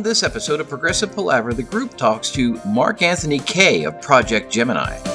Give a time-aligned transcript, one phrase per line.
[0.00, 4.50] On this episode of Progressive Palaver, the group talks to Mark Anthony Kaye of Project
[4.50, 5.09] Gemini.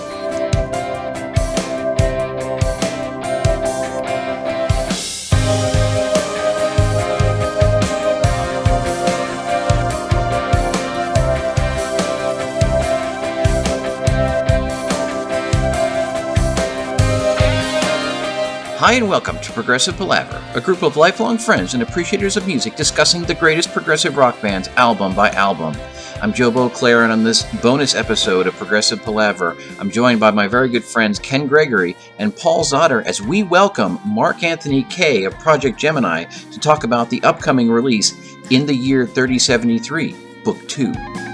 [18.86, 22.76] Hi, and welcome to Progressive Palaver, a group of lifelong friends and appreciators of music
[22.76, 25.76] discussing the greatest progressive rock bands album by album.
[26.22, 30.46] I'm Joe Beauclair, and on this bonus episode of Progressive Palaver, I'm joined by my
[30.46, 35.34] very good friends Ken Gregory and Paul Zotter as we welcome Mark Anthony Kaye of
[35.40, 41.25] Project Gemini to talk about the upcoming release in the year 3073, Book 2.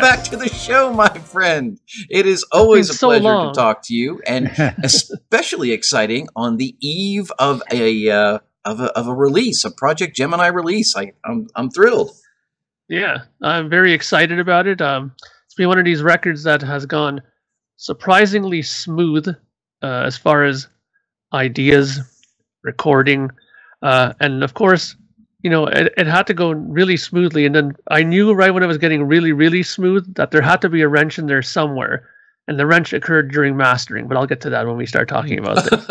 [0.00, 1.80] Welcome back to the show, my friend.
[2.10, 3.52] It is always a so pleasure long.
[3.52, 4.48] to talk to you, and
[4.82, 10.16] especially exciting on the eve of a uh, of a of a release, a Project
[10.16, 10.96] Gemini release.
[10.96, 12.10] I, I'm I'm thrilled.
[12.88, 14.80] Yeah, I'm very excited about it.
[14.80, 15.12] Um,
[15.46, 17.22] it's been one of these records that has gone
[17.76, 19.28] surprisingly smooth
[19.82, 20.68] uh, as far as
[21.32, 22.00] ideas,
[22.62, 23.30] recording,
[23.82, 24.94] uh, and of course,
[25.46, 27.46] you know, it, it had to go really smoothly.
[27.46, 30.60] And then I knew right when it was getting really, really smooth that there had
[30.62, 32.10] to be a wrench in there somewhere.
[32.48, 35.38] And the wrench occurred during mastering, but I'll get to that when we start talking
[35.38, 35.86] about this.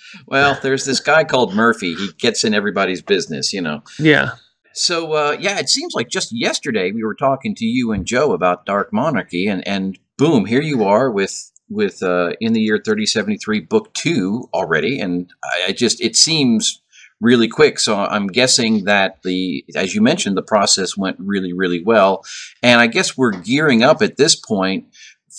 [0.26, 1.96] well, there's this guy called Murphy.
[1.96, 3.82] He gets in everybody's business, you know.
[3.98, 4.30] yeah.
[4.72, 8.32] So uh, yeah, it seems like just yesterday we were talking to you and Joe
[8.32, 12.80] about Dark Monarchy, and and boom, here you are with with uh, in the year
[12.82, 16.80] thirty seventy three, book two already, and I, I just it seems
[17.20, 17.78] really quick.
[17.78, 22.24] So I'm guessing that the as you mentioned, the process went really really well,
[22.62, 24.86] and I guess we're gearing up at this point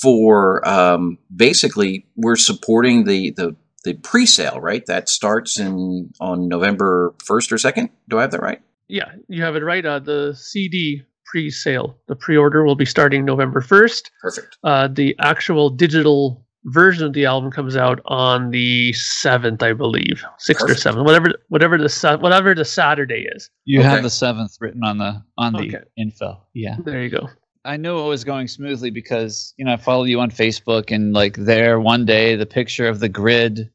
[0.02, 4.86] for um, basically we're supporting the the the pre-sale, right?
[4.88, 7.90] That starts in on November first or second.
[8.10, 8.62] Do I have that right?
[8.88, 9.86] Yeah, you have it right.
[9.86, 14.10] Uh, the CD pre-sale, the pre-order will be starting November 1st.
[14.22, 14.58] Perfect.
[14.64, 20.24] Uh, the actual digital version of the album comes out on the 7th, I believe,
[20.40, 20.86] 6th Perfect.
[20.86, 23.50] or 7th, whatever whatever the whatever the Saturday is.
[23.66, 23.90] You Okay.
[23.90, 25.84] have the seventh written on the on the Okay.
[25.98, 26.42] info.
[26.54, 26.78] Yeah.
[26.84, 27.30] There you go.
[27.66, 31.14] I knew it was going smoothly because, you know, I follow you on Facebook and
[31.14, 33.70] like there one day the picture of the grid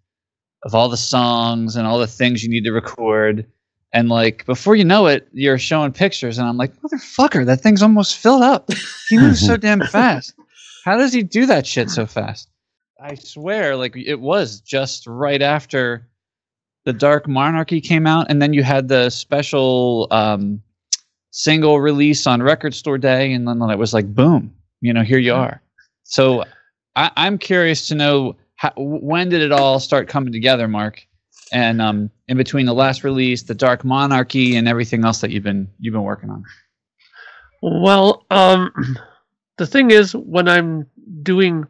[0.64, 3.46] of all the songs and all the things you need to record.
[3.92, 7.82] And like before you know it, you're showing pictures and I'm like, motherfucker, that thing's
[7.82, 8.70] almost filled up.
[9.08, 10.32] He moves so damn fast.
[10.84, 12.48] How does he do that shit so fast?
[13.04, 16.08] I swear, like it was just right after
[16.86, 20.62] the Dark Monarchy came out, and then you had the special um,
[21.30, 25.18] single release on Record Store Day, and then it was like, boom, you know, here
[25.18, 25.60] you are.
[26.04, 26.44] So
[26.96, 31.06] I, I'm curious to know how, when did it all start coming together, Mark?
[31.52, 35.42] And um, in between the last release, the Dark Monarchy, and everything else that you've
[35.42, 36.42] been you've been working on.
[37.60, 38.72] Well, um,
[39.58, 40.86] the thing is, when I'm
[41.22, 41.66] doing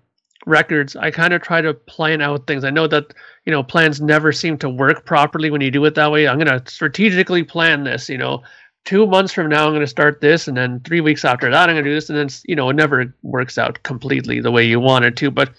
[0.46, 2.64] records, I kind of try to plan out things.
[2.64, 5.94] I know that you know plans never seem to work properly when you do it
[5.94, 6.28] that way.
[6.28, 8.08] I'm going to strategically plan this.
[8.08, 8.42] You know,
[8.84, 11.68] two months from now, I'm going to start this, and then three weeks after that,
[11.68, 14.50] I'm going to do this, and then you know it never works out completely the
[14.50, 15.30] way you want it to.
[15.30, 15.52] But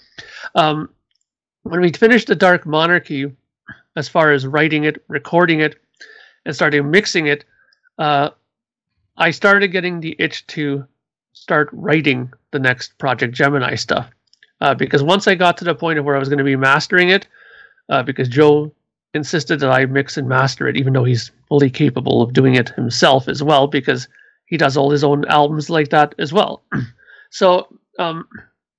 [0.55, 0.89] um,
[1.63, 3.31] when we finished the Dark Monarchy,
[3.95, 5.79] as far as writing it, recording it,
[6.45, 7.43] and starting mixing it.
[7.97, 8.29] Uh,
[9.17, 10.85] I started getting the itch to
[11.33, 14.09] start writing the next Project Gemini stuff.
[14.61, 16.55] Uh, because once I got to the point of where I was going to be
[16.55, 17.27] mastering it,
[17.89, 18.71] uh, because Joe
[19.13, 22.69] insisted that I mix and master it, even though he's fully capable of doing it
[22.69, 24.07] himself as well, because
[24.45, 26.63] he does all his own albums like that as well.
[27.29, 27.67] so
[27.99, 28.27] um,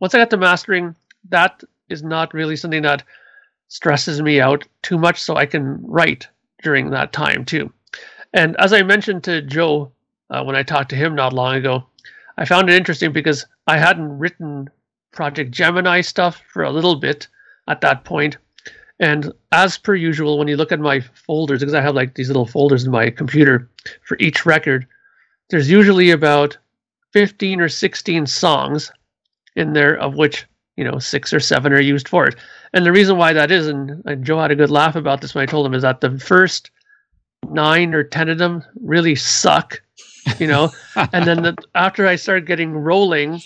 [0.01, 0.95] once I got to mastering,
[1.31, 3.03] that is not really something that
[3.69, 6.29] stresses me out too much, so I can write
[6.63, 7.73] during that time too.
[8.33, 9.93] And as I mentioned to Joe
[10.31, 11.85] uh, when I talked to him not long ago,
[12.37, 14.69] I found it interesting because I hadn't written
[15.17, 17.27] Project Gemini stuff for a little bit
[17.67, 18.37] at that point.
[19.01, 22.29] And as per usual, when you look at my folders, because I have like these
[22.29, 23.69] little folders in my computer
[24.03, 24.87] for each record,
[25.51, 26.57] there's usually about
[27.13, 28.93] 15 or 16 songs
[29.55, 30.47] in there, of which,
[30.77, 32.37] you know, six or seven are used for it.
[32.73, 35.35] And the reason why that is, and, and Joe had a good laugh about this
[35.35, 36.71] when I told him, is that the first
[37.51, 39.83] nine or 10 of them really suck,
[40.39, 40.71] you know?
[41.13, 43.41] and then the, after I started getting rolling,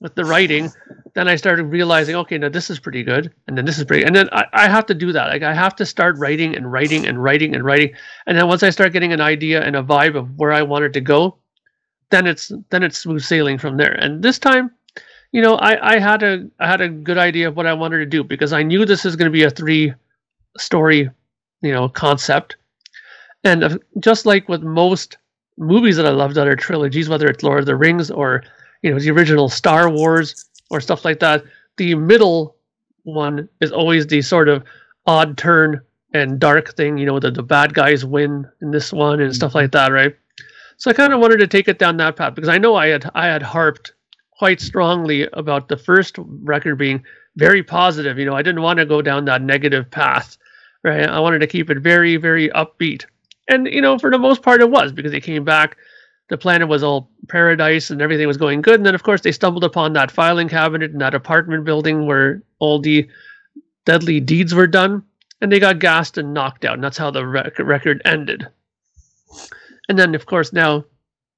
[0.00, 0.70] with the writing,
[1.14, 4.04] then I started realizing, okay, now this is pretty good, and then this is pretty,
[4.04, 5.28] and then I, I have to do that.
[5.28, 7.94] Like I have to start writing and writing and writing and writing,
[8.26, 10.92] and then once I start getting an idea and a vibe of where I wanted
[10.94, 11.38] to go,
[12.10, 13.92] then it's then it's smooth sailing from there.
[13.92, 14.70] And this time,
[15.32, 17.98] you know, I I had a I had a good idea of what I wanted
[17.98, 19.92] to do because I knew this is going to be a three
[20.56, 21.10] story,
[21.60, 22.56] you know, concept,
[23.42, 25.18] and uh, just like with most
[25.58, 28.44] movies that I loved that are trilogies, whether it's Lord of the Rings or
[28.82, 31.44] you know the original Star Wars or stuff like that.
[31.76, 32.56] The middle
[33.04, 34.64] one is always the sort of
[35.06, 35.80] odd turn
[36.14, 36.98] and dark thing.
[36.98, 39.92] You know, the the bad guys win in this one and stuff like mm-hmm.
[39.92, 40.16] that, right?
[40.76, 42.88] So I kind of wanted to take it down that path because I know I
[42.88, 43.92] had I had harped
[44.38, 47.02] quite strongly about the first record being
[47.36, 48.18] very positive.
[48.18, 50.38] You know, I didn't want to go down that negative path,
[50.84, 51.08] right?
[51.08, 53.04] I wanted to keep it very, very upbeat.
[53.48, 55.76] And, you know, for the most part, it was because they came back
[56.28, 58.76] the planet was all paradise and everything was going good.
[58.76, 62.42] And then, of course, they stumbled upon that filing cabinet in that apartment building where
[62.58, 63.08] all the
[63.86, 65.02] deadly deeds were done,
[65.40, 66.74] and they got gassed and knocked out.
[66.74, 68.46] And that's how the rec- record ended.
[69.88, 70.84] And then, of course, now,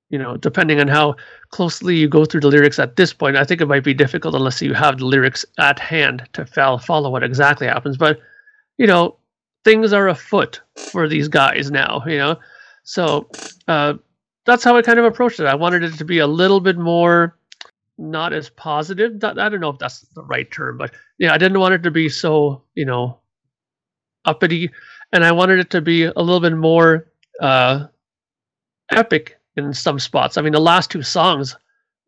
[0.08, 1.14] you know, depending on how
[1.50, 4.34] closely you go through the lyrics at this point, I think it might be difficult
[4.34, 7.96] unless you have the lyrics at hand to follow what exactly happens.
[7.96, 8.18] But,
[8.76, 9.16] you know,
[9.64, 10.60] things are afoot
[10.90, 12.40] for these guys now, you know.
[12.82, 13.28] So,
[13.68, 13.94] uh,
[14.46, 15.46] that's how I kind of approached it.
[15.46, 17.36] I wanted it to be a little bit more
[18.00, 19.22] not as positive.
[19.22, 21.90] I don't know if that's the right term, but yeah, I didn't want it to
[21.90, 23.20] be so, you know,
[24.24, 24.70] uppity.
[25.12, 27.08] And I wanted it to be a little bit more
[27.40, 27.86] uh,
[28.90, 30.38] epic in some spots.
[30.38, 31.56] I mean, the last two songs,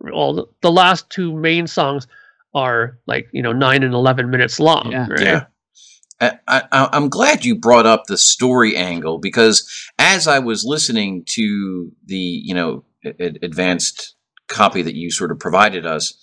[0.00, 2.06] well, the last two main songs
[2.54, 4.90] are like, you know, nine and 11 minutes long.
[4.90, 5.08] Yeah.
[5.08, 5.20] Right?
[5.20, 5.44] yeah.
[6.22, 11.90] I, am glad you brought up the story angle because as I was listening to
[12.06, 14.14] the you know advanced
[14.46, 16.14] copy that you sort of provided us,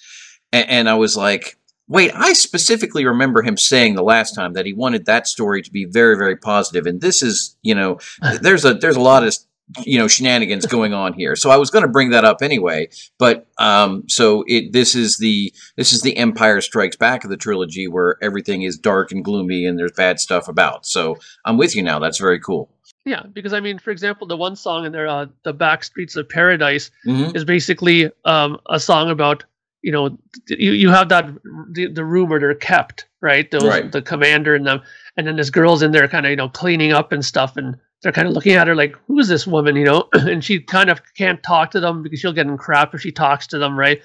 [0.52, 1.58] and, and I was like,
[1.88, 5.72] wait, I specifically remember him saying the last time that he wanted that story to
[5.72, 8.00] be very very positive, and this is you know
[8.42, 9.36] there's a there's a lot of
[9.84, 11.36] you know shenanigans going on here.
[11.36, 15.18] So I was going to bring that up anyway, but um, so it this is
[15.18, 19.24] the this is the Empire Strikes Back of the trilogy where everything is dark and
[19.24, 20.86] gloomy and there's bad stuff about.
[20.86, 22.00] So I'm with you now.
[22.00, 22.72] That's very cool.
[23.06, 26.16] Yeah, because I mean, for example, the one song in there, uh, "The Back Streets
[26.16, 27.36] of Paradise," mm-hmm.
[27.36, 29.44] is basically um, a song about
[29.82, 30.18] you know
[30.48, 31.30] you, you have that
[31.72, 33.92] the, the room where they're kept right those right.
[33.92, 34.82] the commander and them
[35.16, 37.78] and then this girl's in there kind of you know cleaning up and stuff and
[38.02, 40.08] they're kind of looking at her like, who is this woman, you know?
[40.14, 43.12] and she kind of can't talk to them because she'll get in crap if she
[43.12, 44.02] talks to them, right?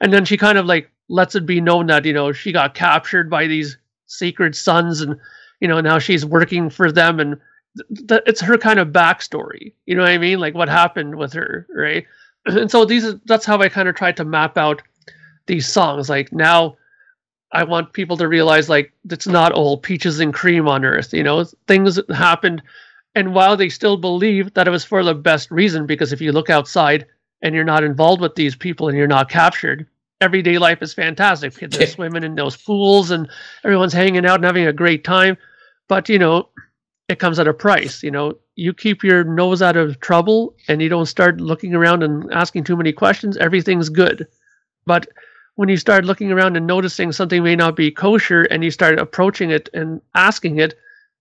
[0.00, 2.74] And then she kind of like lets it be known that, you know, she got
[2.74, 5.16] captured by these sacred sons and,
[5.60, 7.36] you know, now she's working for them and
[7.76, 9.72] th- th- it's her kind of backstory.
[9.86, 10.40] You know what I mean?
[10.40, 12.04] Like what happened with her, right?
[12.46, 14.82] and so these that's how I kind of tried to map out
[15.46, 16.08] these songs.
[16.08, 16.76] Like now
[17.52, 21.22] I want people to realize like it's not all peaches and cream on earth, you
[21.22, 22.60] know, things happened
[23.16, 26.32] and while they still believe that it was for the best reason, because if you
[26.32, 27.06] look outside
[27.40, 29.86] and you're not involved with these people and you're not captured,
[30.20, 31.56] everyday life is fantastic.
[31.56, 33.26] Kids are swimming in those pools and
[33.64, 35.38] everyone's hanging out and having a great time.
[35.88, 36.50] But, you know,
[37.08, 38.02] it comes at a price.
[38.02, 42.02] You know, you keep your nose out of trouble and you don't start looking around
[42.02, 44.26] and asking too many questions, everything's good.
[44.84, 45.08] But
[45.54, 48.98] when you start looking around and noticing something may not be kosher and you start
[48.98, 50.74] approaching it and asking it,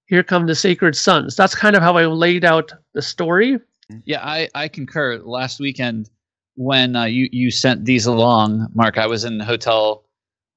[0.08, 1.36] here come the sacred sons.
[1.36, 3.60] That's kind of how I laid out the story.
[4.06, 5.18] Yeah, I, I concur.
[5.18, 6.10] Last weekend,
[6.56, 10.06] when uh, you you sent these along, Mark, I was in the hotel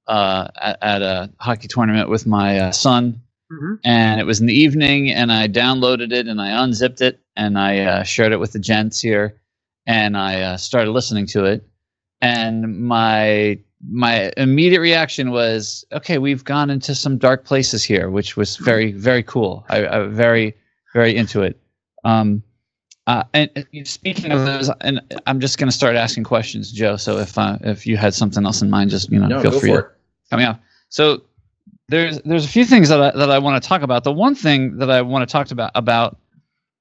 [0.06, 3.20] uh, at, at, a hockey tournament with my uh, son,
[3.52, 3.74] mm-hmm.
[3.84, 7.58] and it was in the evening, and I downloaded it and I unzipped it and
[7.58, 9.40] I uh, shared it with the gents here,
[9.86, 11.68] and I uh, started listening to it,
[12.22, 18.36] and my my immediate reaction was, okay, we've gone into some dark places here, which
[18.36, 19.64] was very, very cool.
[19.68, 20.54] I, I very,
[20.92, 21.60] very into it.
[22.04, 22.42] Um,
[23.06, 26.96] uh, and, and, speaking of those, and I'm just going to start asking questions, Joe.
[26.96, 29.58] So if uh, if you had something else in mind, just you know, no, feel
[29.58, 29.86] free to
[30.30, 30.58] come out.
[30.90, 31.22] So
[31.88, 34.04] there's there's a few things that I, that I want to talk about.
[34.04, 36.18] The one thing that I want to talk about about,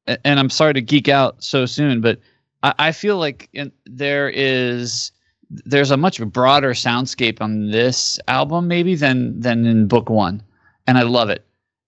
[0.05, 2.19] and I'm sorry to geek out so soon, but
[2.61, 5.13] I, I feel like in, there is
[5.49, 10.41] there's a much broader soundscape on this album maybe than than in book one.
[10.85, 11.45] And i love it.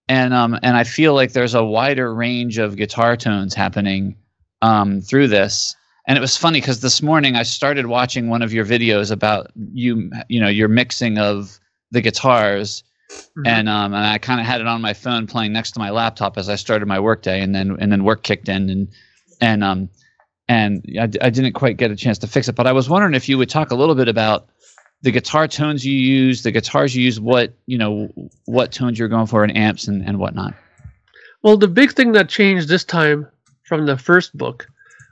[0.07, 4.15] And um and i feel like there's a wider range of guitar tones happening
[4.61, 5.75] um through this.
[6.07, 9.51] And it was funny because this morning i started watching one of your videos about
[9.73, 11.59] you you know your mixing of
[11.91, 12.83] the guitars.
[13.09, 13.47] Mm-hmm.
[13.47, 15.89] and um and i kind of had it on my phone playing next to my
[15.89, 18.87] laptop as i started my workday and then and then work kicked in and
[19.41, 19.89] and um
[20.49, 22.55] and I, I, didn't quite get a chance to fix it.
[22.55, 24.49] But I was wondering if you would talk a little bit about
[25.03, 28.09] the guitar tones you use, the guitars you use, what you know,
[28.45, 30.55] what tones you're going for in amps and, and whatnot.
[31.43, 33.27] Well, the big thing that changed this time
[33.63, 34.67] from the first book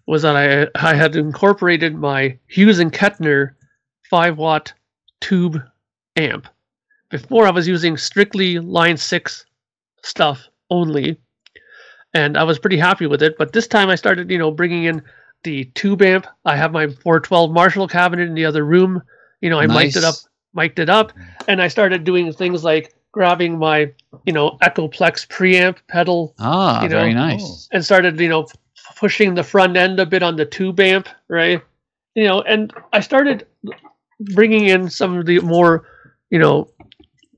[0.08, 3.51] was that I I had incorporated my Hughes and Kettner
[4.10, 4.74] five watt
[5.22, 5.62] tube
[6.17, 6.48] amp.
[7.10, 9.46] Before I was using strictly line six
[10.03, 11.17] stuff only,
[12.13, 13.38] and I was pretty happy with it.
[13.38, 15.03] But this time I started, you know, bringing in
[15.44, 16.27] the tube amp.
[16.46, 19.01] I have my 412 Marshall cabinet in the other room.
[19.41, 19.77] You know, I Nice.
[19.96, 20.15] mic'd it up,
[20.53, 21.13] mic'd it up,
[21.48, 23.91] and I started doing things like grabbing my,
[24.25, 27.67] you know, Echoplex preamp pedal Ah, You know, very nice.
[27.72, 28.53] and started, you know, f-
[28.98, 31.62] pushing the front end a bit on the tube amp, right?
[32.15, 33.48] You know, and I started
[34.20, 35.88] bringing in some of the more,
[36.29, 36.70] you know,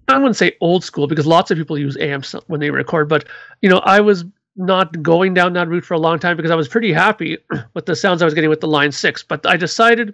[0.08, 3.26] I wouldn't say old school because lots of people use amps when they record, but
[3.62, 4.26] you know, I was
[4.60, 7.38] not going down that route for a long time because I was pretty happy
[7.74, 10.14] with the sounds I was getting with the Line 6, but I decided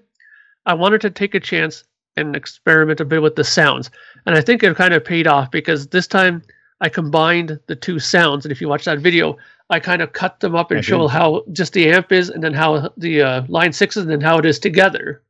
[0.66, 1.84] I wanted to take a chance
[2.16, 3.90] and experiment a bit with the sounds.
[4.26, 6.42] And I think it kind of paid off because this time
[6.80, 9.38] I combined the two sounds and if you watch that video,
[9.70, 11.12] I kind of cut them up and I show did.
[11.12, 14.22] how just the amp is and then how the uh, line 6 is and then
[14.22, 15.24] how it is together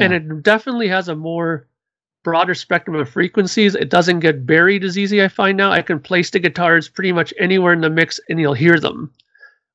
[0.00, 1.68] and it definitely has a more
[2.26, 3.76] broader spectrum of frequencies.
[3.76, 5.22] It doesn't get buried as easy.
[5.22, 8.40] I find now I can place the guitars pretty much anywhere in the mix, and
[8.40, 9.12] you'll hear them.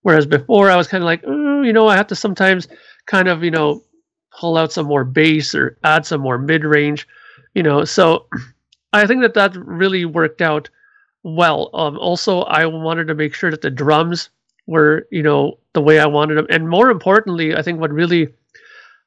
[0.02, 2.68] Whereas before, I was kind of like, oh, you know, I have to sometimes
[3.06, 3.82] kind of, you know,
[4.38, 7.08] pull out some more bass or add some more mid range,
[7.56, 7.86] you know.
[7.86, 8.28] So
[8.92, 10.70] I think that that really worked out
[11.24, 11.70] well.
[11.74, 14.30] Um, also, I wanted to make sure that the drums
[14.68, 18.28] were, you know, the way I wanted them, and more importantly, I think what really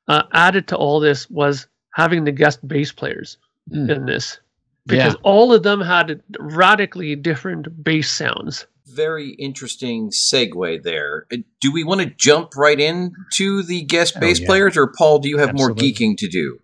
[0.08, 3.38] uh, added to all this was having the guest bass players
[3.72, 3.88] Mm.
[3.96, 4.38] in this
[4.84, 4.94] yeah.
[5.08, 8.66] because all of them had radically different bass sounds.
[8.86, 11.26] Very interesting segue there.
[11.32, 14.46] Uh, Do we want to jump right in to the guest Oh, bass yeah.
[14.46, 15.20] players, or Paul?
[15.20, 16.58] Do you have more geeking to do?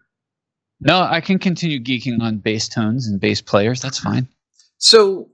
[0.78, 3.80] No, I can continue geeking on bass tones and bass players.
[3.80, 4.28] That's fine.
[4.76, 5.30] So,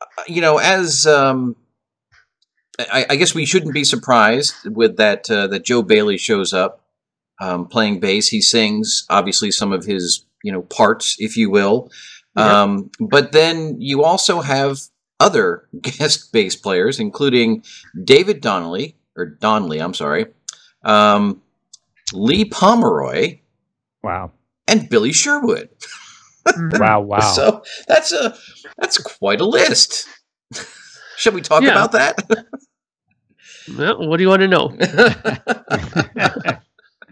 [0.00, 1.56] uh, you know, as um,
[2.78, 6.80] I, I guess we shouldn't be surprised with that uh, that Joe Bailey shows up
[7.40, 8.28] um, playing bass.
[8.28, 11.90] He sings obviously some of his you know parts, if you will.
[12.36, 12.46] Yep.
[12.46, 14.78] Um, but then you also have
[15.20, 17.62] other guest bass players, including
[18.02, 20.26] David Donnelly or Donnelly, I'm sorry,
[20.84, 21.40] um,
[22.12, 23.38] Lee Pomeroy,
[24.02, 24.32] Wow.
[24.66, 25.68] and Billy Sherwood.
[26.72, 27.00] Wow.
[27.06, 27.20] Wow.
[27.20, 28.36] So that's a
[28.78, 30.06] that's quite a list.
[31.16, 31.70] Should we talk Yeah.
[31.70, 32.46] about that?
[33.78, 34.76] Well, what do you want to know?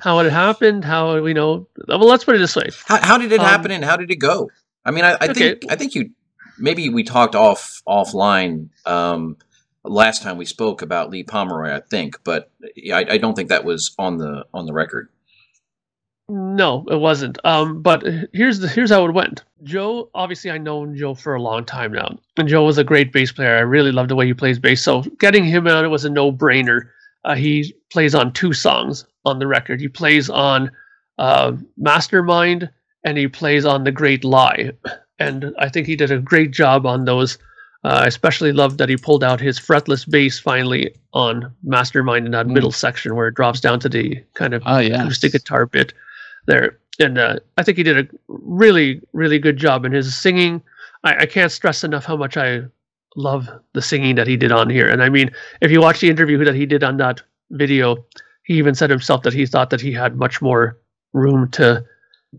[0.03, 0.85] How it happened?
[0.85, 1.69] How you know?
[1.89, 2.71] Well, let's put it this way.
[2.87, 4.51] how, how did it Um, happen and how did it go?
[4.85, 5.55] I mean, I, I Okay.
[5.55, 6.11] think I think you
[6.59, 9.37] maybe we talked off offline um,
[9.85, 11.71] last time we spoke about Lee Pomeroy.
[11.73, 12.51] I think, but
[12.93, 15.09] I, I don't think that was on the on the record.
[16.29, 17.39] No, it wasn't.
[17.45, 19.45] Um, but here's the here's how it went.
[19.63, 23.13] Joe, obviously, I known Joe for a long time now, and Joe was a great
[23.13, 23.57] bass player.
[23.57, 24.83] I really love the way he plays bass.
[24.83, 26.89] So getting him on it was a no brainer.
[27.25, 29.81] Uh, he plays on two songs on the record.
[29.81, 30.71] He plays on
[31.19, 32.71] uh, Mastermind
[33.05, 34.71] and he plays on The Great Lie,
[35.19, 37.37] and I think he did a great job on those.
[37.85, 42.33] Uh, I especially loved that he pulled out his fretless bass finally on Mastermind in
[42.33, 42.53] that Mm.
[42.53, 45.03] middle section where it drops down to the kind of Oh yeah.
[45.03, 45.93] acoustic guitar bit
[46.47, 46.79] there.
[47.01, 49.85] And uh, I think he did a really, really good job.
[49.85, 50.63] in his singing,
[51.03, 52.63] I, I can't stress enough how much I
[53.17, 54.89] love the singing that he did on here.
[54.89, 58.05] And I mean, if you watch the interview that he did on that video,
[58.45, 60.79] he even said himself that he thought that he had much more
[61.13, 61.85] room to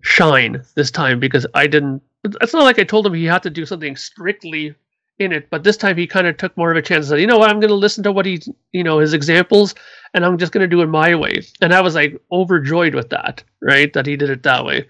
[0.02, 2.02] shine this time because I didn't.
[2.24, 4.76] It's not like I told him he had to do something strictly
[5.20, 7.08] in it, but this time he kind of took more of a chance.
[7.08, 8.42] Said, you know what, I'm going to listen to what he,
[8.72, 9.76] you know, his examples,
[10.14, 11.42] and I'm just going to do it my way.
[11.62, 13.92] And I was like overjoyed with that, right?
[13.94, 14.88] That he did it that way.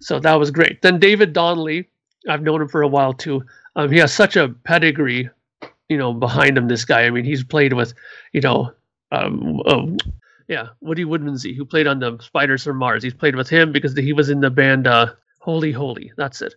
[0.00, 0.82] So that was great.
[0.82, 1.88] Then David Donnelly,
[2.28, 3.44] I've known him for a while too.
[3.76, 5.30] Um, he has such a pedigree,
[5.88, 6.68] you know, behind him.
[6.68, 7.04] This guy.
[7.04, 7.94] I mean, he's played with,
[8.32, 8.72] you know,
[9.12, 9.96] um, um,
[10.52, 13.02] yeah, Woody Woodmansey, who played on the Spiders from Mars.
[13.02, 15.06] He's played with him because he was in the band uh,
[15.40, 16.12] Holy Holy.
[16.18, 16.54] That's it.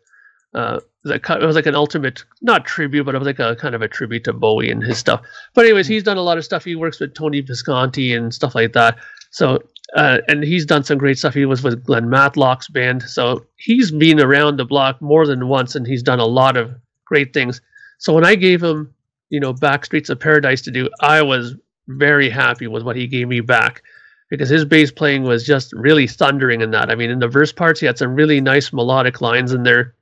[0.54, 3.82] Uh, it was like- an ultimate, not tribute, but it was like a kind of
[3.82, 5.22] a tribute to Bowie and his stuff.
[5.54, 6.66] But anyways, he's done a lot of stuff.
[6.66, 8.98] He works with Tony Visconti and stuff like that.
[9.32, 9.60] So,
[9.96, 11.34] uh, and he's done some great stuff.
[11.34, 13.04] He was with Glenn Matlock's band.
[13.04, 16.72] So he's been around the block more than once, and he's done a lot of
[17.06, 17.62] great things.
[18.00, 18.94] So when I gave him,
[19.30, 21.56] you know, Backstreets of Paradise to do, I was
[21.88, 23.84] very happy with what he gave me back
[24.30, 26.90] because his bass playing was just really thundering in that.
[26.90, 29.94] I mean, in the verse parts, he had some really nice melodic lines in there.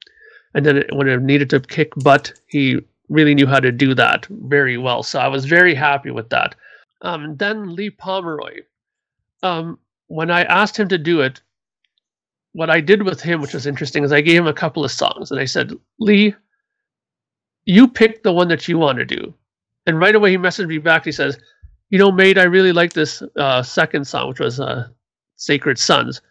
[0.53, 4.25] And then when it needed to kick butt, he really knew how to do that
[4.27, 5.03] very well.
[5.03, 6.55] So I was very happy with that.
[7.01, 8.61] Um, then Lee Pomeroy.
[9.41, 11.41] Um, when I asked him to do it,
[12.53, 14.91] what I did with him, which was interesting, is I gave him a couple of
[14.91, 16.35] songs and I said, Lee,
[17.65, 19.33] you pick the one that you want to do.
[19.85, 21.03] And right away he messaged me back.
[21.03, 21.37] He says,
[21.93, 24.87] You know, mate, I really like this uh, second song, which was uh,
[25.35, 26.23] Sacred Sons.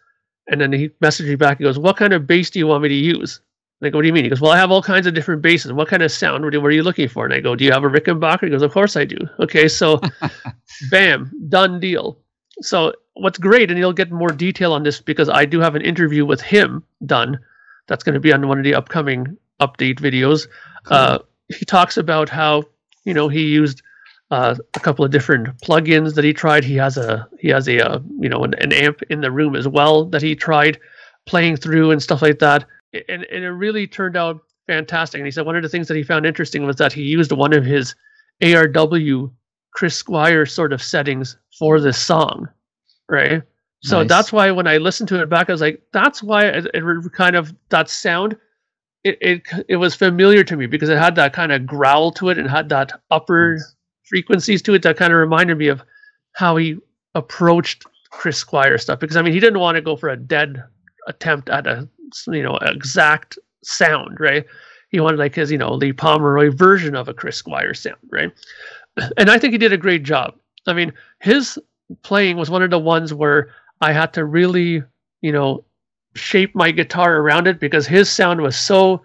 [0.49, 1.57] And then he messaged me back.
[1.57, 3.39] He goes, What kind of bass do you want me to use?
[3.79, 4.25] And I go, What do you mean?
[4.25, 5.71] He goes, Well, I have all kinds of different basses.
[5.71, 6.43] What kind of sound?
[6.43, 7.23] What are you looking for?
[7.23, 8.43] And I go, Do you have a Rickenbacker?
[8.43, 9.15] He goes, Of course I do.
[9.39, 10.01] Okay, so
[10.91, 12.17] bam, done deal.
[12.59, 15.81] So what's great, and you'll get more detail on this because I do have an
[15.81, 17.39] interview with him done.
[17.87, 20.45] That's going to be on one of the upcoming update videos.
[20.87, 22.63] Uh, he talks about how
[23.05, 23.81] you know he used
[24.31, 26.63] uh, a couple of different plugins that he tried.
[26.63, 29.55] He has a he has a uh, you know an, an amp in the room
[29.55, 30.79] as well that he tried
[31.25, 32.65] playing through and stuff like that.
[33.09, 35.19] And and it really turned out fantastic.
[35.19, 37.31] And he said one of the things that he found interesting was that he used
[37.31, 37.95] one of his
[38.41, 39.31] ARW
[39.73, 42.47] Chris Squire sort of settings for this song,
[43.09, 43.41] right?
[43.81, 44.09] So Nice.
[44.09, 46.83] that's why when I listened to it back, I was like, that's why it, it
[47.13, 48.37] kind of that sound.
[49.03, 52.29] It, it it was familiar to me because it had that kind of growl to
[52.29, 53.59] it and had that upper
[54.03, 55.83] frequencies to it that kind of reminded me of
[56.33, 56.77] how he
[57.15, 58.99] approached Chris Squire stuff.
[58.99, 60.63] Because I mean, he didn't want to go for a dead
[61.07, 61.87] attempt at a
[62.27, 64.45] you know exact sound, right?
[64.89, 68.31] He wanted like his you know Lee Pomeroy version of a Chris Squire sound, right?
[69.17, 70.35] And I think he did a great job.
[70.67, 71.57] I mean, his
[72.03, 73.49] playing was one of the ones where
[73.81, 74.83] I had to really
[75.21, 75.65] you know
[76.15, 79.01] shape my guitar around it because his sound was so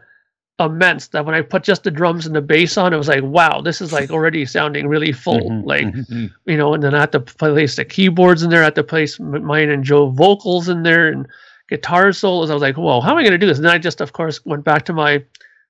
[0.61, 3.23] immense that when I put just the drums and the bass on, it was like,
[3.23, 5.51] wow, this is like already sounding really full.
[5.51, 6.33] Mhm, like, mhm.
[6.47, 8.85] you know, and then I had to place the keyboards in there, I had to
[8.85, 11.27] place mine and Joe vocals in there and
[11.69, 12.51] guitar solos.
[12.51, 13.59] I was like, whoa, how am I going to do this?
[13.59, 15.23] And then I just, of course, went back to my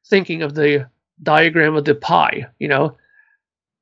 [0.07, 0.88] thinking of the
[1.23, 2.97] diagram of the pie, you know,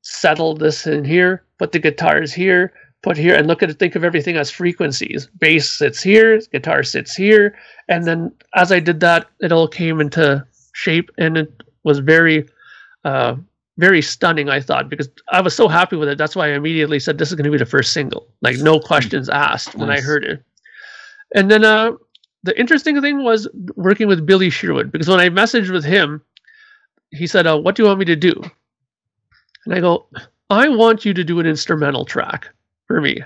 [0.02, 2.72] settle this in here, put the guitars here,
[3.02, 5.28] put here, and look at it, think of everything as frequencies.
[5.38, 7.56] Bass sits here, guitar sits here.
[7.88, 10.44] And then as I did that, it all came into
[10.76, 12.46] shape and it was very,
[13.04, 13.34] uh,
[13.78, 16.18] very stunning, I thought, because I was so happy with it.
[16.18, 18.26] That's why I immediately said this is going to be the first single.
[18.42, 20.42] Like, no questions asked when I heard it.
[21.34, 21.92] And then uh,
[22.42, 26.22] the interesting thing was working with Billy Sherwood, because when I messaged with him,
[27.10, 28.34] he said, uh, What do you want me to do?
[29.64, 30.06] And I go,
[30.50, 32.48] I want you to do an instrumental track
[32.86, 33.20] for me.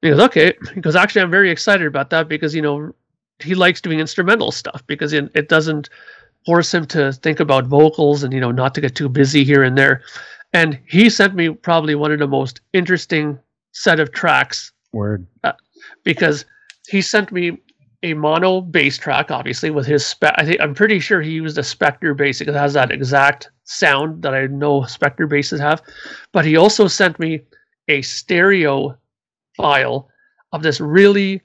[0.00, 0.54] He goes, Okay.
[0.74, 2.94] because Actually, I'm very excited about that because, you know,
[3.40, 5.88] he likes doing instrumental stuff because it, it doesn't
[6.44, 9.62] force him to think about vocals and you know not to get too busy here
[9.62, 10.02] and there
[10.52, 13.38] and he sent me probably one of the most interesting
[13.72, 15.26] set of tracks Word.
[15.42, 15.52] Uh,
[16.04, 16.44] because
[16.88, 17.58] he sent me
[18.02, 21.56] a mono bass track obviously with his spe- I think I'm pretty sure he used
[21.58, 25.82] a Spector bass because it has that exact sound that I know Spector basses have
[26.32, 27.40] but he also sent me
[27.88, 28.96] a stereo
[29.56, 30.08] file
[30.52, 31.42] of this really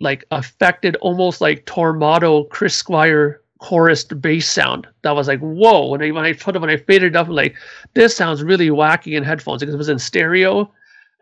[0.00, 4.86] like affected almost like Tormato Chris Squire chorused bass sound.
[5.02, 7.28] That was like whoa when I when I put it when I faded it up
[7.28, 7.56] like
[7.94, 10.70] this sounds really wacky in headphones because it was in stereo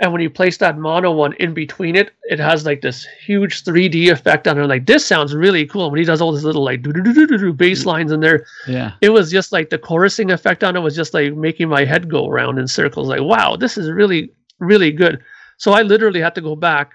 [0.00, 3.62] and when you place that mono one in between it it has like this huge
[3.62, 4.66] 3D effect on it.
[4.66, 7.12] Like this sounds really cool when he does all this little like do do do
[7.12, 7.86] do do bass mm.
[7.86, 8.44] lines in there.
[8.66, 8.92] Yeah.
[9.00, 12.10] it was just like the chorusing effect on it was just like making my head
[12.10, 15.22] go around in circles like wow this is really really good.
[15.58, 16.94] So i literally had to go back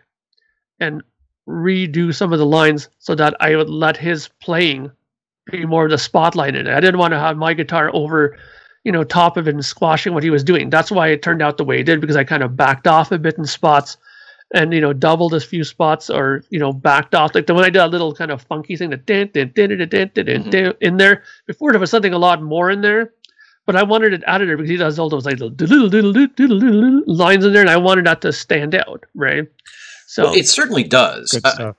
[0.81, 1.01] and
[1.47, 4.91] redo some of the lines so that i would let his playing
[5.51, 6.73] be more of the spotlight in it.
[6.73, 8.37] I didn't want to have my guitar over
[8.83, 10.69] you know top of it and squashing what he was doing.
[10.69, 13.11] That's why it turned out the way it did because i kind of backed off
[13.11, 13.97] a bit in spots
[14.53, 17.35] and you know doubled a few spots or you know backed off.
[17.35, 19.69] Like the when I did a little kind of funky thing that dun, dun, dun,
[19.69, 22.81] dun, dun, dun, dun, dun, in there before there was something a lot more in
[22.81, 23.13] there
[23.65, 25.61] but I wanted it out of there because he does all those like lines
[27.45, 29.45] in there and I wanted that to stand out right?
[30.07, 31.29] So Well, it certainly does.
[31.31, 31.75] Good Uh, stuff.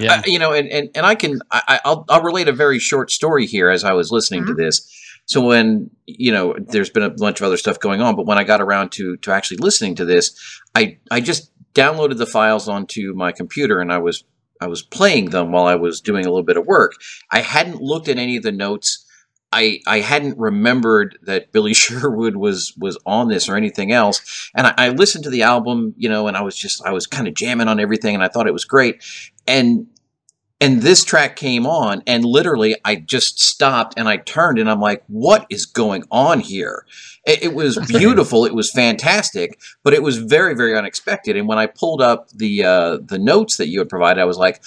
[0.00, 0.22] Yeah.
[0.24, 2.78] I- you know, and, and, and I can, I, I- I'll, I'll relate a very
[2.78, 4.62] short story here as I was listening to mm-hmm.
[4.62, 4.88] this.
[5.26, 8.38] So when, you know, there's been a bunch of other stuff going on, but when
[8.38, 12.68] I got around to, to actually listening to this, I, I just downloaded the files
[12.68, 14.24] onto my computer and I was,
[14.60, 16.92] I was playing them while I was doing a little bit of work.
[17.30, 19.06] I hadn't looked at any of the notes.
[19.52, 24.50] I, I hadn't remembered that Billy Sherwood was was on this or anything else.
[24.54, 27.06] And I, I listened to the album, you know, and I was just I was
[27.06, 29.02] kind of jamming on everything and I thought it was great.
[29.46, 29.86] And
[30.62, 34.80] and this track came on and literally I just stopped and I turned and I'm
[34.80, 36.84] like, what is going on here?
[37.26, 41.36] It, it was beautiful, it was fantastic, but it was very, very unexpected.
[41.36, 44.38] And when I pulled up the uh, the notes that you had provided, I was
[44.38, 44.62] like,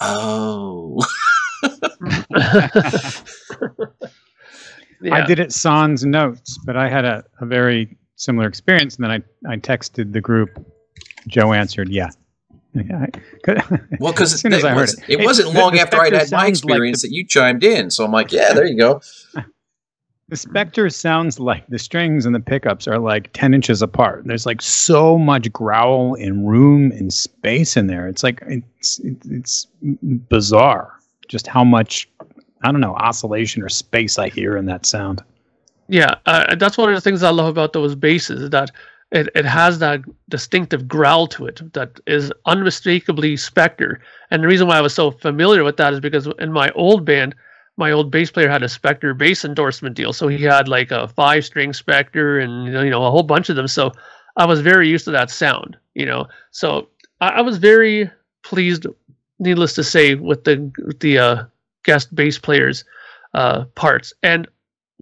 [0.00, 1.02] oh.
[5.02, 5.14] yeah.
[5.14, 8.96] I did it sans notes, but I had a, a very similar experience.
[8.96, 9.10] And then
[9.46, 10.50] I, I texted the group.
[11.26, 12.10] Joe answered, yeah.
[12.74, 13.06] Yeah,
[13.48, 13.60] I
[13.98, 15.96] Well, because as soon as it, I heard it, it wasn't the- long the after
[16.00, 17.90] I'd had my sounds like experience the- that you chimed in.
[17.90, 19.00] So I'm like, yeah, there you go.
[20.30, 24.24] The Spector sounds like the strings and the pickups are like 10 inches apart.
[24.26, 28.06] There's like so much growl and room and space in there.
[28.06, 29.66] It's like, it's, it's
[30.28, 30.92] bizarre
[31.28, 32.10] just how much,
[32.62, 35.22] I don't know, oscillation or space I hear in that sound.
[35.88, 38.70] Yeah, uh, that's one of the things I love about those basses that
[39.10, 43.98] it, it has that distinctive growl to it that is unmistakably Spector.
[44.30, 47.04] And the reason why I was so familiar with that is because in my old
[47.04, 47.34] band,
[47.78, 50.12] my old bass player had a Spector bass endorsement deal.
[50.12, 53.56] So he had like a five string Spector and you know, a whole bunch of
[53.56, 53.68] them.
[53.68, 53.92] So
[54.36, 56.28] I was very used to that sound, you know.
[56.50, 56.88] So
[57.20, 58.10] I, I was very
[58.42, 58.86] pleased,
[59.38, 61.44] needless to say, with the the uh,
[61.84, 62.84] guest bass players
[63.34, 64.12] uh, parts.
[64.22, 64.46] And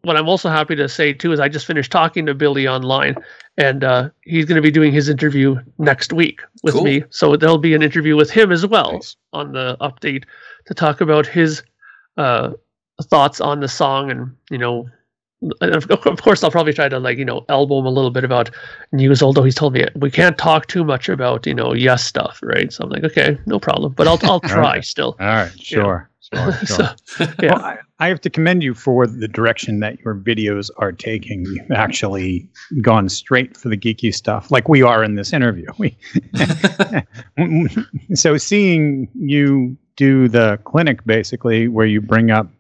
[0.03, 3.17] what I'm also happy to say too is I just finished talking to Billy online,
[3.57, 6.85] and uh, he's going to be doing his interview next week with Cool.
[6.85, 7.05] me.
[7.11, 9.17] So there'll be an interview with him as well Nice.
[9.33, 10.25] on the update
[10.67, 11.63] to talk about his
[12.19, 12.53] uh,
[13.03, 14.89] thoughts on the song, and you know,
[15.61, 18.11] and of, of course I'll probably try to like you know elbow him a little
[18.11, 18.51] bit about
[18.93, 19.23] news.
[19.23, 22.73] Although he's told me we can't talk too much about you know yes stuff, right?
[22.73, 25.17] So I'm like, okay, no problem, but I'll I'll try still.
[25.21, 26.11] All right, sure.
[26.35, 26.67] Sure, sure.
[26.67, 27.55] so yeah.
[27.55, 31.45] Well, I, I have to commend you for the direction that your videos are taking.
[31.47, 32.49] You've actually
[32.83, 35.67] gone straight for the geeky stuff, like we are in this interview.
[35.79, 35.97] We,
[38.15, 42.51] so seeing you do the clinic basically, where you bring up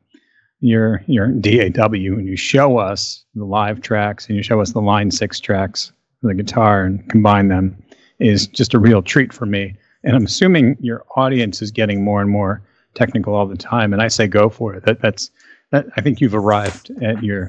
[0.60, 4.80] your your DAW and you show us the live tracks and you show us the
[4.80, 7.76] line six tracks for the guitar and combine them,
[8.20, 9.74] is just a real treat for me.
[10.04, 12.62] And I'm assuming your audience is getting more and more
[12.96, 14.84] technical all the time, and I say go for it.
[14.84, 15.30] That that's
[15.70, 15.86] that.
[15.96, 17.48] I think you've arrived at your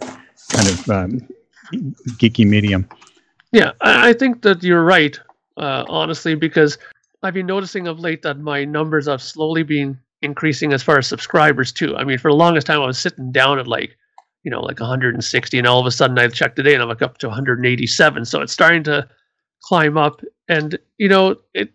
[0.52, 1.28] kind of um,
[2.20, 2.88] geeky medium.
[3.52, 5.18] Yeah, I, think that you're right,
[5.56, 6.78] uh, honestly, because
[7.24, 11.08] I've been noticing of late that my numbers have slowly been increasing as far as
[11.08, 11.96] subscribers too.
[11.96, 13.98] I mean, for the longest time, I was sitting down at like,
[14.44, 17.02] you know, like 160, and all of a sudden I checked today and I'm like
[17.02, 18.26] up to 187.
[18.26, 19.08] So it's starting to
[19.64, 21.72] climb up, and you know, it.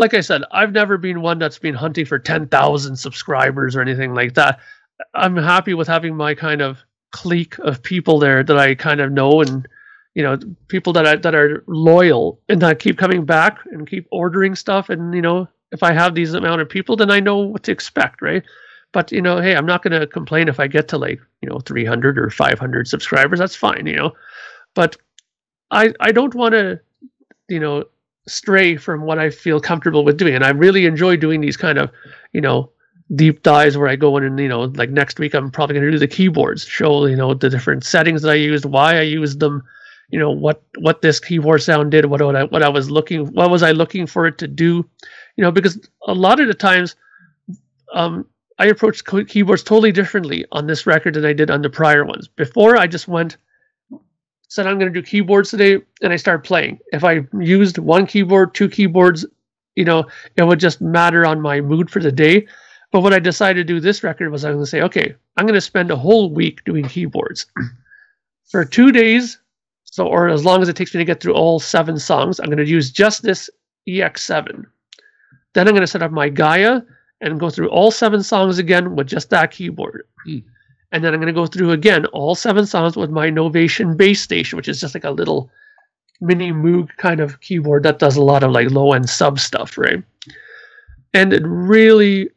[0.00, 4.14] Like I said, I've never been one that's been hunting for 10,000 subscribers or anything
[4.14, 4.58] like that.
[5.14, 6.78] I'm happy with having my kind of
[7.12, 9.68] clique of people there that I kind of know and
[10.14, 14.06] you know people that are that are loyal and that keep coming back and keep
[14.10, 14.88] ordering stuff.
[14.90, 17.72] And you know if i have these amount of people then i know what to
[17.72, 18.42] expect right?
[18.92, 21.48] But you know hey i'm not going to complain if i get to like you
[21.48, 23.38] know 300 or 500 subscribers.
[23.38, 24.12] That's fine you know?
[24.74, 24.96] But
[25.70, 26.80] i i don't want to
[27.48, 27.84] you know
[28.28, 30.34] stray from what i feel comfortable with doing.
[30.34, 31.90] And i really enjoy doing these kind of
[32.32, 32.70] you know
[33.16, 35.86] deep dives where I go in and you know like next week I'm probably going
[35.86, 39.02] to do the keyboards show you know the different settings that I used why I
[39.02, 39.64] used them
[40.10, 43.26] you know what what this keyboard sound did what, what I what I was looking
[43.32, 44.88] what was I looking for it to do.
[45.36, 46.94] You know because a lot of the times
[47.94, 48.26] um
[48.58, 52.28] I approached keyboards totally differently on this record than I did on the prior ones.
[52.28, 53.38] Before I just went
[54.50, 58.06] said I'm going to do keyboards today and I started playing if I used one
[58.06, 59.24] keyboard two keyboards
[59.76, 62.46] you know it would just matter on my mood for the day
[62.90, 65.46] but what I decided to do this record was I'm going to say, okay, I'm
[65.46, 67.46] going to spend a whole week doing keyboards
[68.50, 69.38] for two days.
[69.84, 72.46] So, or as long as it takes me to get through all seven songs, I'm
[72.46, 73.48] going to use just this
[73.88, 74.64] EX7.
[75.52, 76.82] Then I'm going to set up my Gaia
[77.20, 80.06] and go through all seven songs again with just that keyboard.
[80.24, 80.38] Hmm.
[80.92, 84.20] And then I'm going to go through again all seven songs with my Novation Bass
[84.20, 85.50] Station, which is just like a little
[86.20, 89.78] mini Moog kind of keyboard that does a lot of like low end sub stuff,
[89.78, 90.02] right?
[91.14, 92.30] And it really,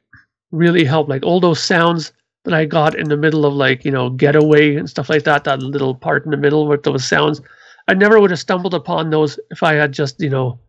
[0.52, 1.10] really helped.
[1.10, 2.14] Like all those sounds
[2.46, 5.44] that I got in the middle of like, you know, getaway and stuff like that,
[5.46, 7.42] that little part in the middle with those sounds.
[7.88, 10.60] I never would have stumbled upon those if I had just, you know,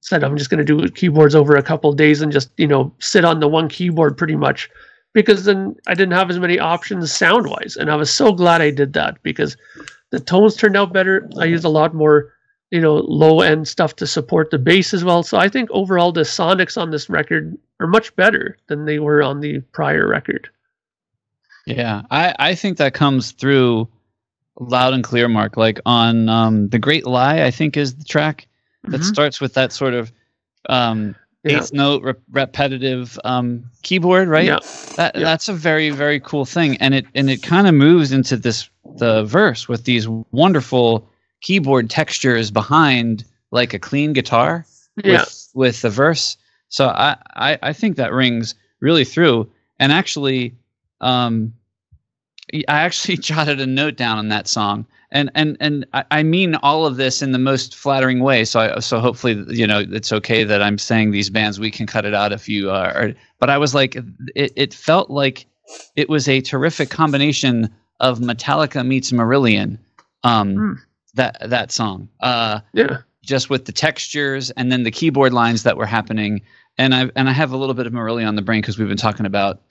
[0.00, 2.92] said I'm just going to do keyboards over a couple days and just, you know,
[2.98, 4.68] sit on the one keyboard pretty much
[5.14, 7.76] because then I didn't have as many options sound wise.
[7.76, 9.56] And I was so glad I did that because
[10.10, 11.28] the tones turned out better.
[11.38, 12.32] I used a lot more,
[12.70, 15.22] you know, low end stuff to support the bass as well.
[15.22, 19.22] So I think overall the sonics on this record are much better than they were
[19.22, 20.48] on the prior record.
[21.66, 23.88] Yeah, I, I think that comes through
[24.58, 25.56] loud and clear, Mark.
[25.56, 28.46] Like on um, The Great Lie, I think is the track
[28.84, 29.04] that Mhm.
[29.04, 30.12] starts with that sort of
[30.68, 31.14] um,
[31.44, 31.58] Yeah.
[31.58, 34.46] eighth note rep- repetitive um, keyboard, right?
[34.46, 34.58] Yeah.
[34.96, 35.22] That Yeah.
[35.24, 38.68] that's a very very cool thing, and it and it kind of moves into this
[38.96, 41.08] the verse with these wonderful
[41.40, 44.64] keyboard textures behind like a clean guitar
[45.04, 45.20] Yeah.
[45.20, 46.36] with with the verse.
[46.68, 49.50] So I, I I think that rings really through.
[49.78, 50.54] And actually,
[51.00, 51.52] um,
[52.52, 56.84] I actually jotted a note down on that song, and and and I, mean all
[56.84, 58.44] of this in the most flattering way.
[58.44, 61.58] So I, so hopefully you know it's okay that I'm saying these bands.
[61.58, 63.12] We can cut it out if you are.
[63.38, 63.96] But I was like,
[64.34, 65.46] it, it felt like
[65.96, 69.78] it was a terrific combination of Metallica meets Marillion.
[70.24, 70.72] Um, Hmm.
[71.14, 72.08] that that song.
[72.20, 72.98] Uh, Yeah.
[73.22, 76.42] just with the textures and then the keyboard lines that were happening.
[76.76, 78.88] And I and I have a little bit of Marillion on the brain because we've
[78.88, 79.62] been talking about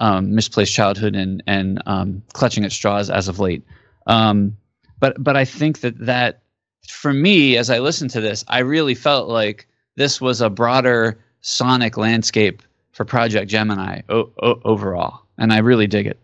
[0.00, 3.62] um, misplaced childhood and and um, clutching at straws as of late.
[4.06, 4.56] Um,
[5.02, 6.42] but but I think that that
[6.88, 11.18] for me, as I listened to this, I really felt like this was a broader
[11.40, 12.62] sonic landscape
[12.92, 16.20] for Project Gemini o- o- overall, and I really dig it.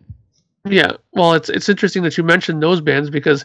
[0.65, 3.45] Yeah, well, it's it's interesting that you mentioned those bands because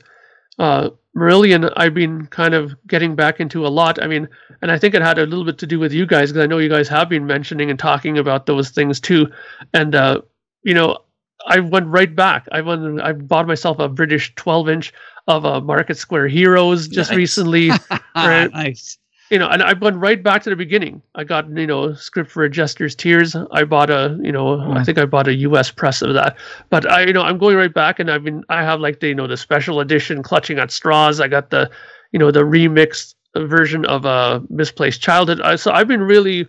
[0.59, 4.01] uh, Marillion I've been kind of getting back into a lot.
[4.03, 4.29] I mean,
[4.61, 6.47] and I think it had a little bit to do with you guys because I
[6.47, 9.31] know you guys have been mentioning and talking about those things too.
[9.73, 10.21] And uh,
[10.61, 10.99] you know,
[11.47, 12.47] I went right back.
[12.51, 13.01] I went.
[13.01, 14.93] I bought myself a British 12 inch
[15.27, 17.17] of a Market Square Heroes just Nice.
[17.17, 17.71] recently.
[18.15, 18.51] Right.
[18.53, 18.97] nice.
[19.31, 21.01] you know, and I went right back to the beginning.
[21.15, 23.35] I got, you know, script for a Jester's Tears.
[23.51, 25.71] I bought a, you know, I think I bought a U.S.
[25.71, 26.37] press of that.
[26.69, 29.07] But I, you know, I'm going right back, and I've been, I have like the,
[29.07, 31.19] you know, the special edition, clutching at straws.
[31.19, 31.71] I got the,
[32.11, 35.41] you know, the remixed version of uh, misplaced childhood.
[35.41, 36.47] I, so I've been really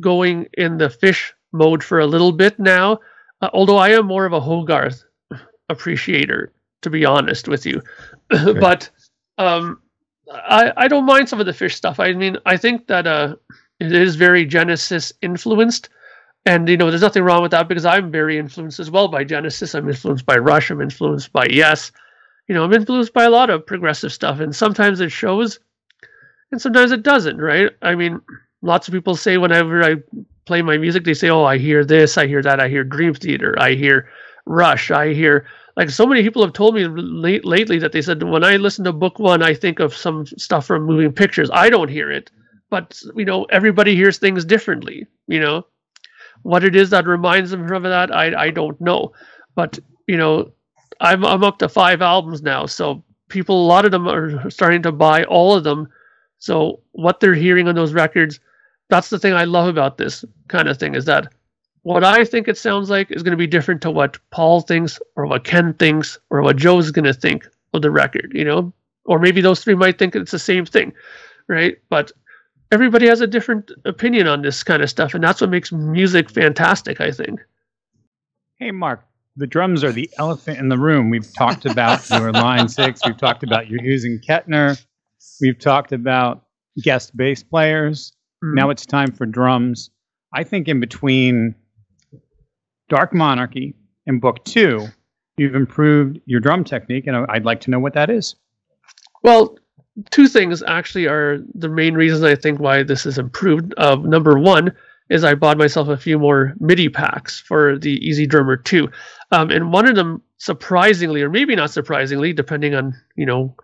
[0.00, 2.98] going in the fish mode for a little bit now.
[3.42, 5.04] Uh, although I am more of a Hogarth
[5.68, 6.52] appreciator,
[6.82, 7.82] to be honest with you.
[8.28, 8.88] but
[9.38, 9.80] um,
[10.32, 12.00] I, I don't mind some of the fish stuff.
[12.00, 13.36] I mean, I think that uh,
[13.80, 15.88] it is very Genesis influenced.
[16.46, 19.24] And, you know, there's nothing wrong with that because I'm very influenced as well by
[19.24, 19.74] Genesis.
[19.74, 20.70] I'm influenced by Rush.
[20.70, 21.92] I'm influenced by Yes.
[22.48, 24.40] You know, I'm influenced by a lot of progressive stuff.
[24.40, 25.60] And sometimes it shows
[26.52, 27.70] and sometimes it doesn't, right?
[27.80, 28.20] I mean,
[28.60, 29.96] lots of people say whenever I
[30.44, 33.14] play my music, they say, oh, I hear this, I hear that, I hear Dream
[33.14, 34.08] Theater, I hear
[34.46, 38.22] Rush, I hear like so many people have told me late, lately that they said
[38.22, 41.50] when I listen to book one, I think of some stuff from moving pictures.
[41.52, 42.30] I don't hear it,
[42.70, 45.06] but you know everybody hears things differently.
[45.28, 45.66] You know
[46.42, 49.12] what it is that reminds them of that, I I don't know,
[49.54, 50.52] but you know
[51.00, 54.82] I'm I'm up to five albums now, so people a lot of them are starting
[54.82, 55.88] to buy all of them.
[56.38, 58.40] So what they're hearing on those records,
[58.92, 61.32] that's the thing I love about this kind of thing is that
[61.80, 64.98] what I think it sounds like is going to be different to what Paul thinks
[65.16, 68.70] or what Ken thinks or what Joe's going to think of the record, you know?
[69.06, 70.92] Or maybe those three might think it's the same thing,
[71.48, 71.78] right?
[71.88, 72.12] But
[72.70, 76.28] everybody has a different opinion on this kind of stuff, and that's what makes music
[76.28, 77.40] fantastic, I think.
[78.58, 81.08] Hey, Mark, the drums are the elephant in the room.
[81.08, 83.00] We've talked about your line six.
[83.06, 84.78] We've talked about your using Kettner.
[85.40, 86.44] We've talked about
[86.82, 88.12] guest bass players.
[88.42, 89.90] Now it's time for drums.
[90.34, 91.54] I think in between
[92.88, 93.74] Dark Monarchy
[94.06, 94.88] and Book Two,
[95.36, 98.34] you've improved your drum technique, and I'd like to know what that is.
[99.22, 99.56] Well,
[100.10, 103.74] two things actually are the main reasons I think why this is improved.
[103.76, 104.72] Uh, number one
[105.10, 108.88] is I bought myself a few more MIDI packs for the EZdrummer 2.
[109.30, 113.54] Um, and one of them, surprisingly, or maybe not surprisingly, depending on, you know,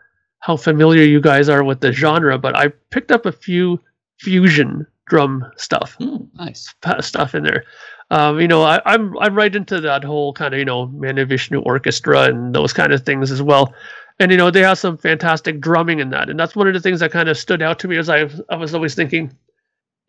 [0.41, 3.81] how familiar you guys are with the genre, but I picked up a few
[4.19, 6.17] fusion drum stuff Hmm.
[6.35, 6.75] Nice.
[7.01, 7.65] stuff in there.
[8.11, 11.65] Um, you know, I, I'm I'm right into that whole kind of you know Mahavishnu
[11.65, 13.75] orchestra and those kind of things as well.
[14.21, 16.81] And you know, they have some fantastic drumming in that, and that's one of the
[16.81, 19.33] things that kind of stood out to me as I I was always thinking,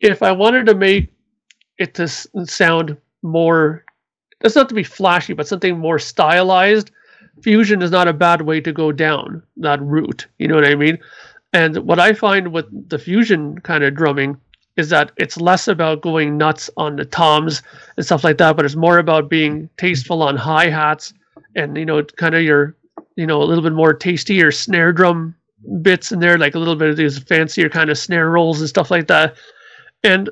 [0.00, 1.12] if I wanted to make
[1.78, 3.84] it to sound more,
[4.40, 6.90] it's not to be flashy, but something more stylized.
[7.42, 10.26] Fusion is not a bad way to go down that route.
[10.38, 10.98] You know what I mean?
[11.52, 14.38] And what I find with the fusion kind of drumming
[14.76, 17.62] is that it's less about going nuts on the toms
[17.96, 21.12] and stuff like that, but it's more about being tasteful on hi hats
[21.56, 22.76] and you know kind of your
[23.16, 25.34] you know a little bit more tastier snare drum
[25.82, 28.68] bits in there, like a little bit of these fancier kind of snare rolls and
[28.68, 29.34] stuff like that.
[30.04, 30.30] And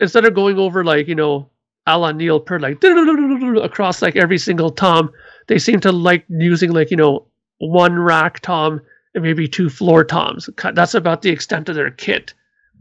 [0.00, 1.48] instead of going over like you know
[1.86, 2.82] a la Neil Peart like
[3.62, 5.10] across like every single tom,
[5.48, 7.26] they seem to like using like you know
[7.58, 8.80] one rack tom
[9.14, 10.48] and maybe two floor toms.
[10.72, 12.34] That's about the extent of their kit,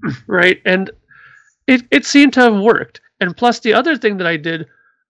[0.28, 0.62] right?
[0.66, 0.92] And
[1.68, 3.02] it it seemed to have worked.
[3.20, 4.68] And plus, the other thing that I did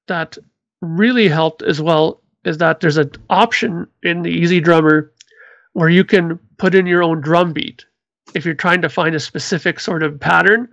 [0.08, 0.38] that
[0.82, 5.10] really helped as well is that there's an option in the EZdrummer
[5.74, 7.86] where you can put in your own drum beat
[8.36, 10.68] if you're trying to find a specific sort of pattern.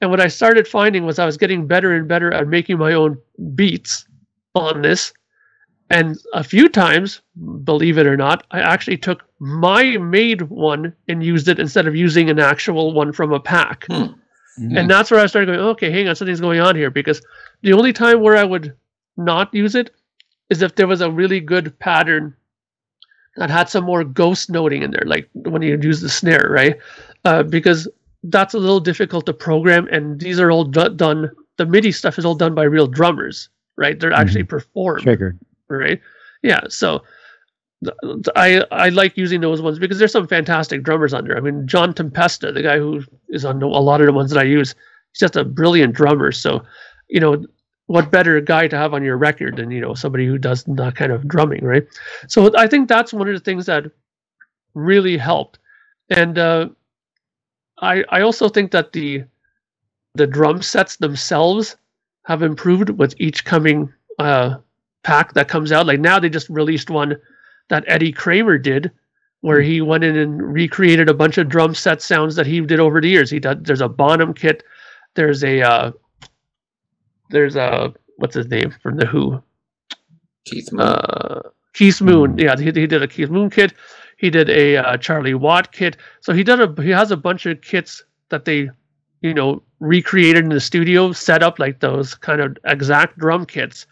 [0.00, 2.92] And what I started finding was I was getting better and better at making my
[2.92, 3.18] own
[3.54, 4.06] beats
[4.54, 5.12] on this.
[5.90, 7.20] And a few times,
[7.62, 11.94] believe it or not, I actually took my made one and used it instead of
[11.94, 13.84] using an actual one from a pack.
[13.88, 14.06] Hmm.
[14.56, 16.90] And that's where I started going, okay, hang on, something's going on here.
[16.90, 17.20] Because
[17.60, 18.74] the only time where I would
[19.18, 19.90] not use it
[20.48, 22.34] is if there was a really good pattern
[23.36, 26.78] that had some more ghost noting in there, like when you use the snare, right?
[27.26, 27.86] Uh, because
[28.22, 31.30] that's a little difficult to program, and these are all do- done.
[31.58, 34.00] The MIDI stuff is all done by real drummers, right?
[34.00, 35.38] They're actually performed, Triggered.
[35.68, 36.00] right?
[36.42, 36.60] Yeah.
[36.68, 37.08] So th- th-
[38.36, 41.36] I I like using those ones because there's some fantastic drummers there.
[41.36, 44.40] I mean, John Tempesta, the guy who is on a lot of the ones that
[44.40, 44.74] I use,
[45.12, 46.32] he's just a brilliant drummer.
[46.32, 46.64] So,
[47.08, 47.44] you know,
[47.86, 50.96] what better guy to have on your record than you know somebody who does that
[50.96, 51.86] kind of drumming, right?
[52.28, 53.90] So I think that's one of the things that
[54.74, 55.58] really helped,
[56.10, 56.68] and uh,
[57.80, 59.24] I I also think that the
[60.14, 61.76] the drum sets themselves
[62.24, 64.56] have improved with each coming uh,
[65.02, 65.86] pack that comes out.
[65.86, 67.16] Like now they just released one
[67.68, 68.90] that Eddie Kramer did,
[69.40, 72.80] where he went in and recreated a bunch of drum set sounds that he did
[72.80, 73.30] over the years.
[73.30, 73.64] He did.
[73.64, 74.62] There's a Bonham kit.
[75.14, 75.92] There's a uh,
[77.30, 79.42] there's a what's his name from the Who?
[80.44, 80.80] Keith Moon.
[80.80, 81.40] Uh,
[81.72, 82.38] Keith Moon.
[82.38, 83.74] Yeah, he, he did a Keith Moon kit.
[84.16, 85.96] He did a uh, Charlie Watt kit.
[86.20, 88.70] So he did a he has a bunch of kits that they,
[89.20, 93.86] you know, recreated in the studio, set up like those kind of exact drum kits,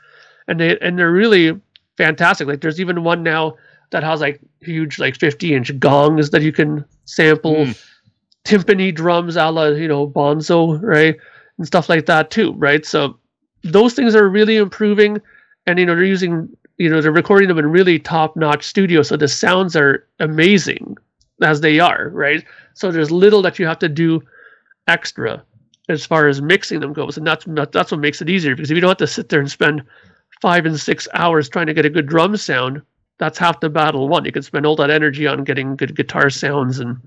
[0.48, 1.60] and they and they're really
[2.06, 2.48] fantastic.
[2.48, 3.54] Like there's even one now
[3.90, 7.74] that has like huge like 50 inch gongs that you can sample, Mm.
[8.44, 11.16] timpani drums a la you know Bonzo, right,
[11.58, 12.84] and stuff like that too, right?
[12.84, 13.18] So
[13.62, 15.20] those things are really improving,
[15.66, 19.02] and you know they're using you know they're recording them in really top notch studio,
[19.02, 20.96] so the sounds are amazing
[21.42, 22.44] as they are, right?
[22.74, 24.22] So there's little that you have to do
[24.88, 25.42] extra
[25.88, 28.74] as far as mixing them goes, and that's that's what makes it easier because if
[28.74, 29.82] you don't have to sit there and spend
[30.42, 32.82] five and six hours trying to get a good drum sound,
[33.18, 34.24] that's half the battle won.
[34.24, 36.98] You can spend all that energy on getting good guitar sounds and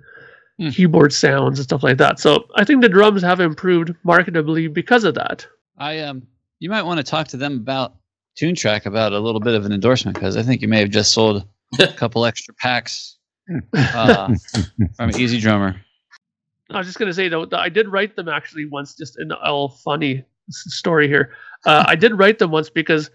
[0.58, 0.70] Hmm.
[0.70, 2.18] keyboard sounds and stuff like that.
[2.18, 5.46] So I think the drums have improved marketably because of that.
[5.78, 6.24] I um,
[6.60, 7.96] you might want to talk to them about
[8.42, 11.12] Toontrack about a little bit of an endorsement because I think you may have just
[11.12, 11.46] sold
[11.78, 13.18] a couple extra packs
[13.74, 14.28] uh,
[14.96, 15.76] from EZdrummer.
[16.72, 19.68] I was just gonna say though, I did write them actually once, just in all
[19.68, 21.34] funny story here.
[21.66, 23.12] Uh, I did write them once because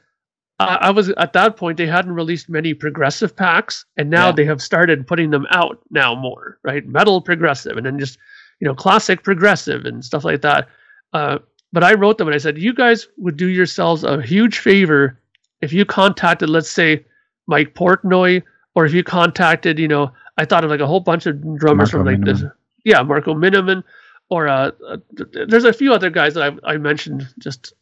[0.60, 4.32] I, I was at that point they hadn't released many progressive packs, and now Yeah.
[4.32, 6.86] they have started putting them out now more, right?
[6.86, 8.18] Metal progressive, and then just
[8.60, 10.68] you know classic progressive and stuff like that.
[11.12, 11.38] Uh,
[11.72, 15.18] but I wrote them and I said, you guys would do yourselves a huge favor
[15.60, 17.04] if you contacted, let's say,
[17.46, 18.42] Mike Portnoy,
[18.74, 21.92] or if you contacted, you know, I thought of like a whole bunch of drummers
[21.92, 22.42] Marco from like this
[22.84, 23.84] yeah, Marco Minnemann,
[24.30, 27.72] or uh, uh, th- there's a few other guys that I, I mentioned, just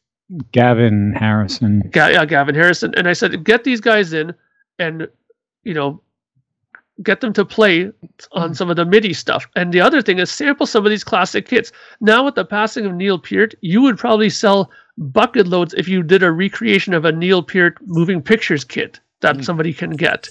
[0.52, 1.80] Gavin Harrison.
[1.90, 4.34] Ga- yeah, Gavin Harrison, and I said get these guys in,
[4.78, 5.08] and
[5.64, 6.00] you know,
[7.02, 7.90] get them to play
[8.32, 9.46] on some of the MIDI stuff.
[9.56, 11.72] And the other thing is sample some of these classic kits.
[12.00, 16.02] Now with the passing of Neil Peart, you would probably sell bucket loads if you
[16.02, 19.44] did a recreation of a Neil Peart moving pictures kit that Mm.
[19.44, 20.28] somebody can get.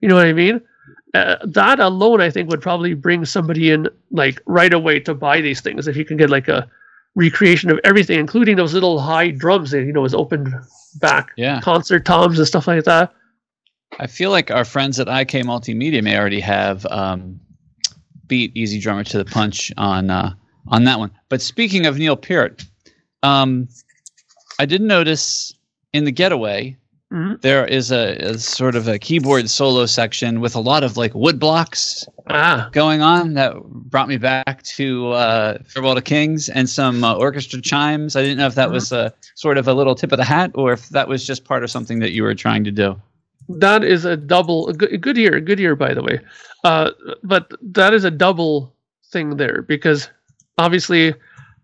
[0.00, 0.60] You know what I mean?
[1.14, 5.40] Uh, that alone, I think, would probably bring somebody in like right away to buy
[5.40, 6.68] these things if you can get like a
[7.14, 10.52] recreation of everything, including those little high drums that you know is opened
[10.96, 13.12] back Yeah, concert toms and stuff like that.
[13.98, 17.38] I feel like our friends at IK Multimedia may already have um,
[18.26, 20.34] beat EZdrummer to the punch on uh,
[20.68, 21.10] on that one.
[21.28, 22.64] But speaking of Neil Peart,
[23.22, 23.68] um,
[24.58, 25.54] I did notice
[25.92, 26.76] in the Getaway
[27.14, 27.40] Mhm.
[27.42, 31.14] there is a, a sort of a keyboard solo section with a lot of like
[31.14, 36.68] wood blocks Ah, going on that brought me back to uh, Farewell to Kings and
[36.68, 38.16] some uh, orchestra chimes.
[38.16, 40.50] I didn't know if that was a sort of a little tip of the hat
[40.54, 42.96] or if that was just part of something that you were trying to do.
[43.48, 44.68] that is a double.
[44.68, 46.18] A good, good year, good year, by the way.
[46.64, 46.90] Uh,
[47.22, 48.72] but that is a double
[49.12, 50.08] thing there because
[50.56, 51.14] obviously,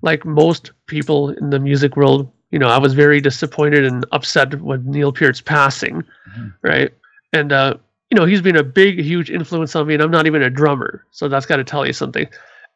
[0.02, 4.60] like most people in the music world, you know, I was very disappointed and upset
[4.60, 6.02] with Neil Peart's passing,
[6.36, 6.52] Mhm.
[6.62, 6.92] right?
[7.32, 7.74] And uh,
[8.10, 10.50] you know, he's been a big, huge influence on me, and I'm not even a
[10.50, 12.26] drummer, so that's got to tell you something.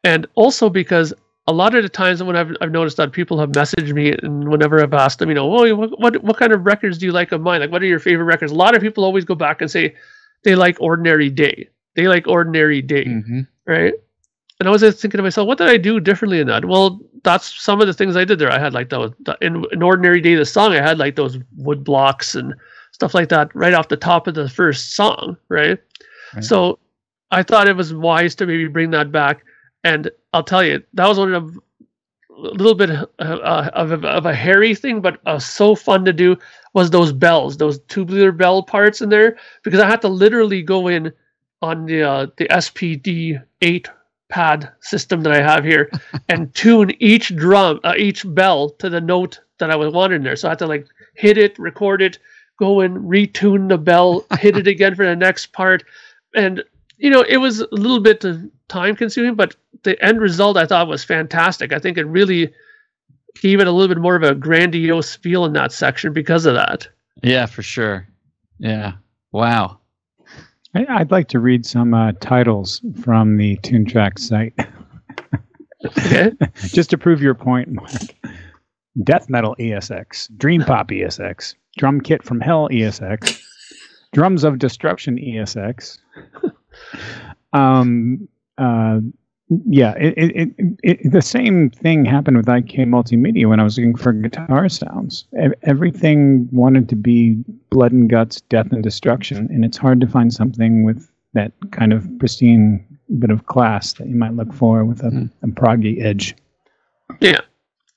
[0.03, 1.13] And also because
[1.47, 4.47] a lot of the times when I've, I've noticed that people have messaged me, and
[4.49, 7.11] whenever I've asked them, you know, oh, what, what what kind of records do you
[7.11, 7.59] like of mine?
[7.61, 8.51] Like, what are your favorite records?
[8.51, 9.93] A lot of people always go back and say
[10.43, 11.69] they like Ordinary Day.
[11.95, 13.41] They like Ordinary Day Mm-hmm.
[13.67, 13.93] right?
[14.59, 16.65] And I was thinking to myself, what did I do differently in that?
[16.65, 18.51] Well, that's some of the things I did there.
[18.51, 20.73] I had like those in an ordinary day, the song.
[20.73, 22.53] I had like those wood blocks and
[22.91, 25.77] stuff like that right off the top of the first song, right?
[26.33, 26.43] Right.
[26.43, 26.79] So
[27.31, 29.43] I thought it was wise to maybe bring that back.
[29.83, 31.59] And I'll tell you, that was one of the
[32.37, 36.03] a little bit uh, uh, of, a, of a hairy thing, but uh, so fun
[36.05, 36.37] to do
[36.73, 40.87] was those bells, those tubular bell parts in there, because I had to literally go
[40.87, 41.13] in
[41.61, 43.87] on the uh, the SPD eight
[44.29, 45.91] pad system that I have here
[46.29, 50.35] and tune each drum, uh, each bell to the note that I was wanting there.
[50.35, 52.19] So I had to like hit it, record it,
[52.59, 55.83] go and retune the bell, hit it again for the next part,
[56.35, 56.63] and
[56.97, 58.23] you know it was a little bit
[58.67, 61.71] time consuming, but the end result I thought was fantastic.
[61.71, 62.53] I think it really
[63.41, 66.55] gave it a little bit more of a grandiose feel in that section because of
[66.55, 66.87] that.
[67.21, 68.07] Yeah, for sure.
[68.59, 68.93] Yeah.
[69.31, 69.79] Wow.
[70.75, 74.53] I, would like to read some uh, titles from the Toontrack site.
[75.85, 76.31] okay.
[76.55, 77.91] Just to prove your point, Mark.
[79.03, 83.41] Death Metal ESX, Dream Pop ESX, Drum Kit from Hell ESX,
[84.13, 85.97] Drums of Destruction ESX.
[87.53, 88.99] um, uh,
[89.47, 93.77] yeah, it, it, it, it, the same thing happened with IK Multimedia when I was
[93.77, 95.25] looking for guitar sounds.
[95.63, 100.33] Everything wanted to be blood and guts, death and destruction, and it's hard to find
[100.33, 102.83] something with that kind of pristine
[103.19, 105.29] bit of class that you might look for with a, mm.
[105.43, 106.35] a proggy edge.
[107.19, 107.41] Yeah,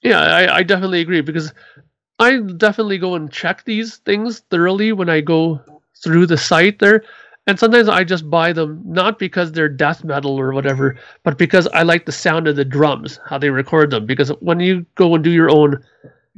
[0.02, 1.52] yeah, I, I definitely agree because
[2.18, 5.62] I definitely go and check these things thoroughly when I go
[6.02, 7.02] through the site there
[7.48, 11.66] and sometimes I just buy them not because they're death metal or whatever, but because
[11.68, 14.04] I like the sound of the drums, how they record them.
[14.04, 15.82] Because when you go and do your own,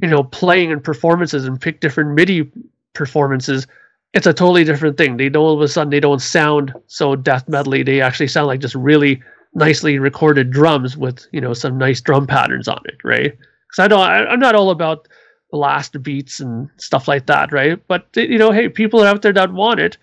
[0.01, 2.49] you know, playing and performances and pick different MIDI
[2.93, 3.67] performances,
[4.13, 5.17] it's a totally different thing.
[5.17, 7.85] They don't all of a sudden they don't sound so death metally.
[7.85, 9.21] They actually sound like just really
[9.53, 13.37] nicely recorded drums with you know some nice drum patterns on it, right?
[13.67, 15.09] Because I don't, I, I'm not all about
[15.51, 17.85] blast beats and stuff like that, right?
[17.89, 19.97] But you know, hey, people are out there that want it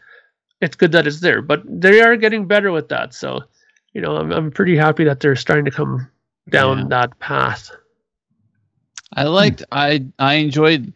[0.61, 1.43] it's good that it's there.
[1.43, 3.15] But they are getting better with that.
[3.15, 3.43] So,
[3.93, 6.09] you know, I'm I'm pretty happy that they're starting to come
[6.49, 6.85] down yeah.
[6.89, 7.71] that path.
[9.15, 10.93] I liked I I enjoyed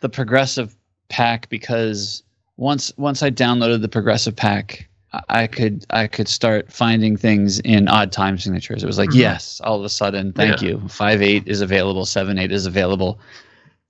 [0.00, 0.76] the progressive
[1.08, 2.22] pack because
[2.56, 4.88] once once I downloaded the progressive pack,
[5.28, 8.82] I could I could start finding things in odd time signatures.
[8.82, 9.20] It was like, mm-hmm.
[9.20, 10.68] yes, all of a sudden, thank yeah.
[10.70, 10.88] you.
[10.88, 13.18] Five eight is available, seven eight is available.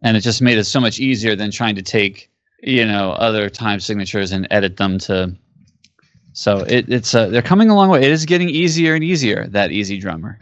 [0.03, 2.30] And it just made it so much easier than trying to take
[2.62, 5.34] you know other time signatures and edit them to
[6.32, 9.46] so it, it's uh, they're coming a long way it is getting easier and easier
[9.48, 10.36] that EZdrummer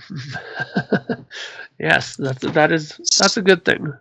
[1.78, 3.92] yes that's that is that's a good thing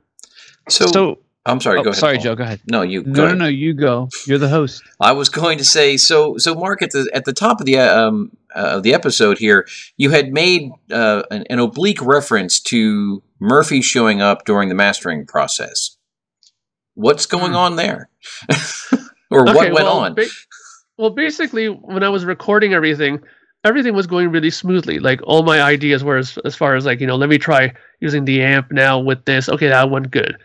[0.70, 1.80] so, so I'm sorry.
[1.80, 2.00] Oh, go ahead.
[2.00, 2.24] Sorry, Paul.
[2.24, 2.36] Joe.
[2.36, 2.60] Go ahead.
[2.70, 3.04] No, you.
[3.04, 3.48] no, no, no.
[3.48, 4.10] You go.
[4.26, 4.84] You're the host.
[5.00, 5.96] I was going to say.
[5.96, 9.66] So, so Mark, at the at the top of the um uh, the episode here,
[9.96, 15.26] you had made uh, an, an oblique reference to Murphy showing up during the mastering
[15.26, 15.97] process.
[16.98, 17.58] What's going hmm.
[17.58, 18.10] on there?
[19.30, 20.16] or okay, what went well, on?
[20.16, 20.26] Ba-
[20.98, 23.22] well, basically, when I was recording everything,
[23.64, 24.98] everything was going really smoothly.
[24.98, 27.72] Like all my ideas were as, as far as like, you know, let me try
[28.00, 29.48] using the amp now with this.
[29.48, 30.38] Okay, that went good.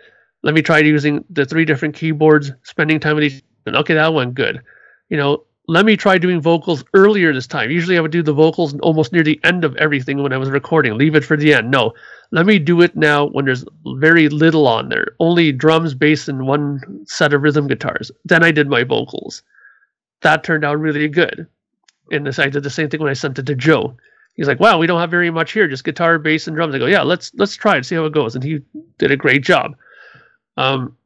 [0.42, 3.42] Let me try using the three different keyboards, spending time with each.
[3.66, 4.60] Okay, that went good.
[5.08, 7.70] You know, let me try doing vocals earlier this time.
[7.70, 10.50] Usually I would do the vocals almost near the end of everything when I was
[10.50, 10.98] recording.
[10.98, 11.70] Leave it for the end.
[11.70, 11.94] No,
[12.32, 15.14] let me do it now when there's very little on there.
[15.20, 18.10] Only drums, bass, and one set of rhythm guitars.
[18.24, 19.42] Then I did my vocals.
[20.22, 21.46] That turned out really good.
[22.10, 23.96] And this, I did the same thing when I sent it to Joe.
[24.34, 26.78] He's like, "Wow, we don't have very much here, just guitar, bass, and drums." I
[26.78, 28.60] go, "Yeah, let's let's try it, see how it goes." And he
[28.98, 29.76] did a great job.
[30.56, 30.96] Um,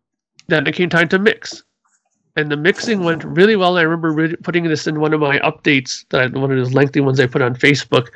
[0.48, 1.62] then it came time to mix
[2.36, 3.78] and the mixing went really well.
[3.78, 6.74] I remember re- putting this in one of my updates that I, one of those
[6.74, 8.08] lengthy ones I put on Facebook,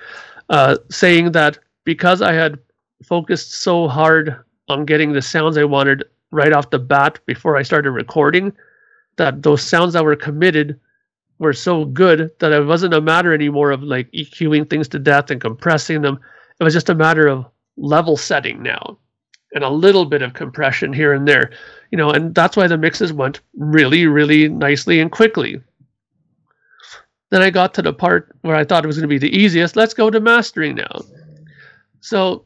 [0.50, 2.58] uh, saying that because I had
[3.02, 4.36] focused so hard
[4.68, 8.52] on getting the sounds I wanted right off the bat before I started recording,
[9.16, 10.78] that those sounds that were committed
[11.38, 15.30] were so good that it wasn't a matter anymore of like EQing things to death
[15.30, 16.20] and compressing them.
[16.60, 17.46] It was just a matter of
[17.76, 18.98] level setting now
[19.54, 21.50] and a little bit of compression here and there
[21.90, 25.60] you know, and that's why the mixes went really, really nicely and quickly.
[27.30, 29.36] Then I got to the part where I thought it was going to be the
[29.36, 29.76] easiest.
[29.76, 31.02] Let's go to mastering now.
[32.00, 32.44] So,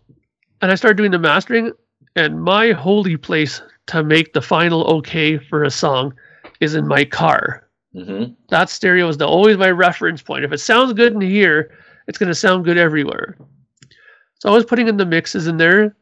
[0.65, 1.73] and I started doing the mastering,
[2.17, 6.15] and my holy place to make the final okay for a song
[6.61, 7.69] is in my car.
[7.95, 8.33] Mm-hmm.
[8.49, 10.43] That stereo is the, always my reference point.
[10.43, 11.71] If it sounds good in here,
[12.09, 13.37] it's going to sound good everywhere.
[14.39, 15.95] So I was putting in the mixes in there,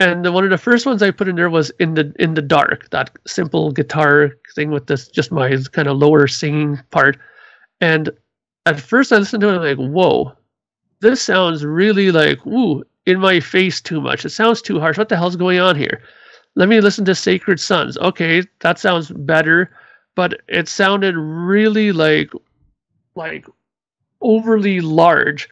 [0.00, 2.34] and the, one of the first ones I put in there was in the in
[2.34, 7.16] the dark, that simple guitar thing with this just my kind of lower singing part.
[7.80, 8.10] And
[8.66, 10.34] at first I listened to it, I'm like, whoa,
[11.00, 14.24] this sounds really like ooh in my face too much.
[14.24, 14.98] It sounds too harsh.
[14.98, 16.02] What the hell's going on here?
[16.54, 17.96] Let me listen to Sacred Sons.
[17.98, 19.70] Okay, that sounds better,
[20.14, 22.32] but it sounded really like
[23.14, 23.46] like
[24.20, 25.48] overly large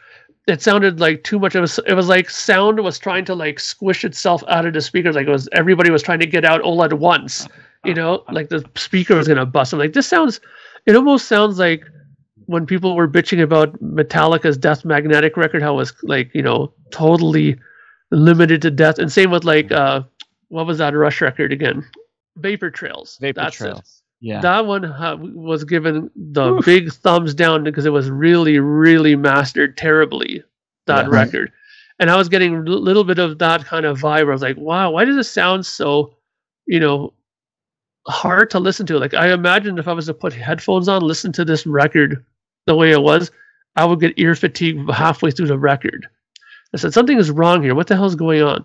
[0.48, 3.60] it sounded like too much of a, it was like sound was trying to like
[3.60, 6.60] squish itself out of the speakers like it was everybody was trying to get out
[6.62, 7.46] all at once
[7.84, 10.40] you know like the speaker was gonna bust i'm like this sounds
[10.86, 11.84] it almost sounds like
[12.48, 16.72] when people were bitching about metallica's death magnetic record how it was like you know
[16.90, 17.56] totally
[18.10, 20.02] limited to death and same with like uh
[20.48, 21.84] what was that rush record again
[22.36, 24.26] vapor trails vapor That's trails it.
[24.28, 24.40] Yeah.
[24.40, 29.76] that one ha- was given the big thumbs down because it was really, really mastered
[29.76, 30.42] terribly.
[30.86, 31.12] That Yeah.
[31.20, 31.52] record,
[32.00, 34.22] and I was getting a little bit of that kind of vibe.
[34.28, 36.14] I was like, "Wow, why does it sound so,
[36.66, 37.12] you know,
[38.08, 41.30] hard to listen to?" Like I imagined if I was to put headphones on, listen
[41.32, 42.24] to this record
[42.68, 43.30] the way it was,
[43.76, 46.06] I would get ear fatigue halfway through the record.
[46.74, 47.74] I said, "Something is wrong here.
[47.74, 48.64] What the hell's going on?"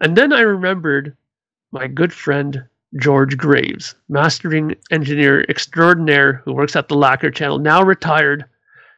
[0.00, 1.16] And then I remembered
[1.70, 2.64] my good friend
[2.98, 8.44] George Graves, mastering engineer extraordinaire who works at the Lacquer Channel, now retired.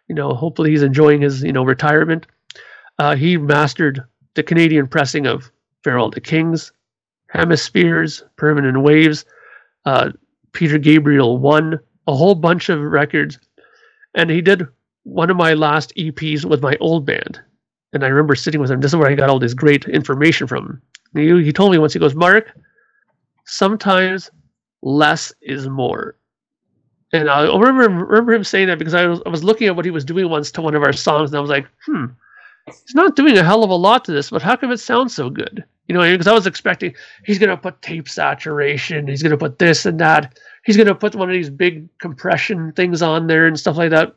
[0.08, 2.26] You know, hopefully he's enjoying his you know retirement.
[2.98, 4.02] Uh, he mastered
[4.34, 5.50] the Canadian pressing of
[5.82, 6.72] Farewell to Kings,
[7.28, 9.26] Hemispheres, Permanent Waves,
[9.84, 10.12] uh,
[10.52, 13.38] Peter Gabriel One, a whole bunch of records,
[14.14, 14.66] and he did
[15.04, 17.40] one of my last EPs with my old band.
[17.92, 18.80] And I remember sitting with him.
[18.80, 20.80] This is where I got all this great information from.
[21.14, 21.92] He, he told me once.
[21.92, 22.52] He goes, "Mark,
[23.44, 24.30] sometimes
[24.82, 26.16] less is more.
[27.12, 29.84] And I remember remember him saying that because I was I was looking at what
[29.84, 32.06] he was doing once to one of our songs, and I was like, hmm,
[32.66, 35.14] he's not doing a hell of a lot to this, but how come it sounds
[35.14, 35.64] so good?
[35.86, 39.84] You know, because I was expecting he's gonna put tape saturation, he's gonna put this
[39.86, 43.76] and that, he's gonna put one of these big compression things on there and stuff
[43.76, 44.14] like that.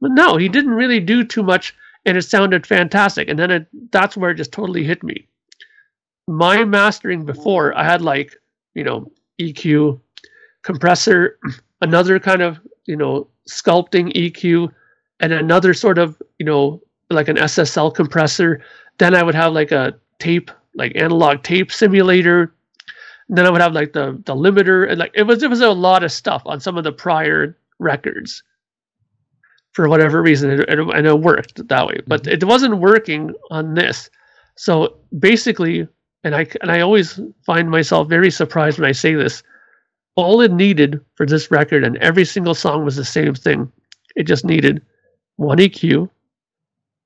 [0.00, 1.74] But no, he didn't really do too much,
[2.06, 3.28] and it sounded fantastic.
[3.28, 5.26] And then it, that's where it just totally hit me
[6.28, 8.36] my mastering before, I had like,
[8.74, 9.10] you know,
[9.40, 9.98] EQ,
[10.62, 11.38] compressor,
[11.80, 14.68] another kind of, you know, sculpting EQ,
[15.20, 18.60] and another sort of, you know, like an SSL compressor.
[18.98, 22.54] Then I would have like a tape, like analog tape simulator.
[23.28, 25.70] Then I would have like the the limiter, and like it was it was a
[25.70, 28.42] lot of stuff on some of the prior records.
[29.72, 32.32] For whatever reason, and it, and it worked that way, but mm-hmm.
[32.32, 34.10] it wasn't working on this.
[34.56, 35.86] So basically,
[36.24, 39.42] and I and I always find myself very surprised when I say this.
[40.16, 43.70] All it needed for this record, and every single song was the same thing.
[44.16, 44.82] It just needed
[45.36, 46.10] one EQ,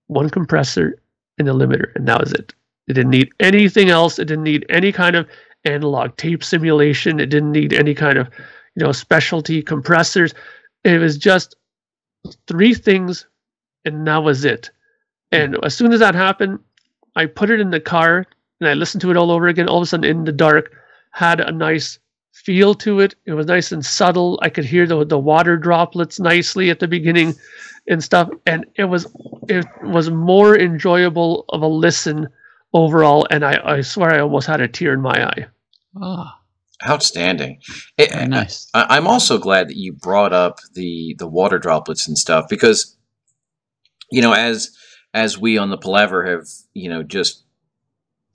[0.06, 0.98] one compressor,
[1.38, 2.54] and a limiter, and that was it.
[2.88, 4.18] It didn't need anything else.
[4.18, 5.28] It didn't need any kind of
[5.64, 7.20] analog tape simulation.
[7.20, 8.28] It didn't need any kind of,
[8.74, 10.34] you know, specialty compressors.
[10.84, 11.54] It was just
[12.46, 13.26] three things,
[13.84, 14.70] and that was it.
[15.30, 15.64] And hmm.
[15.64, 16.58] as soon as that happened,
[17.14, 18.26] I put it in the car
[18.60, 19.68] and I listened to it all over again.
[19.68, 20.72] All of a sudden, in the dark,
[21.10, 21.98] had a nice
[22.32, 23.14] feel to it.
[23.26, 24.38] It was nice and subtle.
[24.42, 27.34] I could hear the the water droplets nicely at the beginning
[27.88, 29.06] and stuff, and it was
[29.48, 32.28] it was more enjoyable of a listen
[32.72, 33.26] overall.
[33.30, 35.46] And I, I swear I almost had a tear in my eye.
[36.00, 36.38] Ah,
[36.86, 37.60] Outstanding.
[37.96, 38.68] It- very nice.
[38.74, 42.96] I, I'm also glad that you brought up the the water droplets and stuff because,
[44.10, 44.76] you know, as
[45.14, 47.44] as we on the Palaver have, you know, just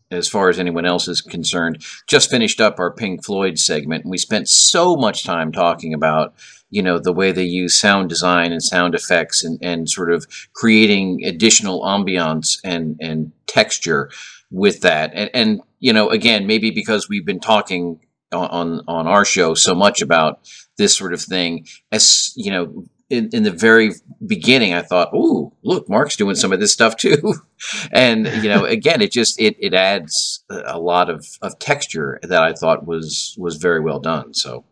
[0.10, 4.12] as far as anyone else is concerned, just finished up our Pink Floyd segment, and
[4.12, 6.34] we spent so much time talking about,
[6.70, 10.28] you know, the way they use sound design and sound effects and, and sort of
[10.54, 14.10] creating additional ambiance and and texture
[14.52, 15.12] with that.
[15.14, 18.00] And, and you know, again, maybe because we've been talking
[18.32, 20.40] on on our show so much about
[20.78, 23.92] this sort of thing as you know in, in the very
[24.26, 27.36] beginning i thought oh look mark's doing some of this stuff too
[27.92, 32.44] and you know again it just it, it adds a lot of, of texture that
[32.44, 34.66] i thought was was very well done so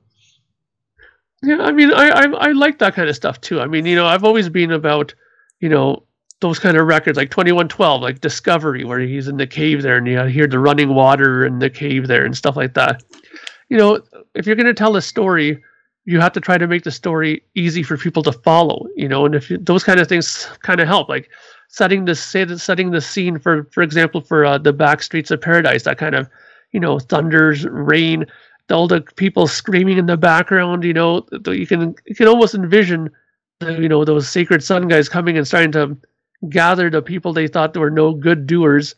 [1.45, 3.61] Yeah, I mean, I, I I like that kind of stuff too.
[3.61, 5.13] I mean, you know, I've always been about,
[5.59, 6.03] you know,
[6.41, 9.83] those kind of records like Twenty One Twelve, like Discovery, where he's in the cave
[9.83, 13.03] there and you hear the running water in the cave there and stuff like that.
[13.69, 14.01] You know,
[14.33, 15.63] if you're going to tell a story,
[16.05, 18.87] you have to try to make the story easy for people to follow.
[18.95, 21.29] You know, and if you, those kind of things kind of help, like
[21.67, 25.41] setting the say setting the scene for, for example, for uh, the back streets of
[25.41, 26.27] paradise, that kind of,
[26.71, 28.25] you know, thunders, rain,
[28.71, 30.83] all the people screaming in the background.
[30.83, 33.09] You know, you can you can almost envision,
[33.59, 35.97] the, you know, those sacred sun guys coming and starting to
[36.49, 38.95] gather the people they thought were no good doers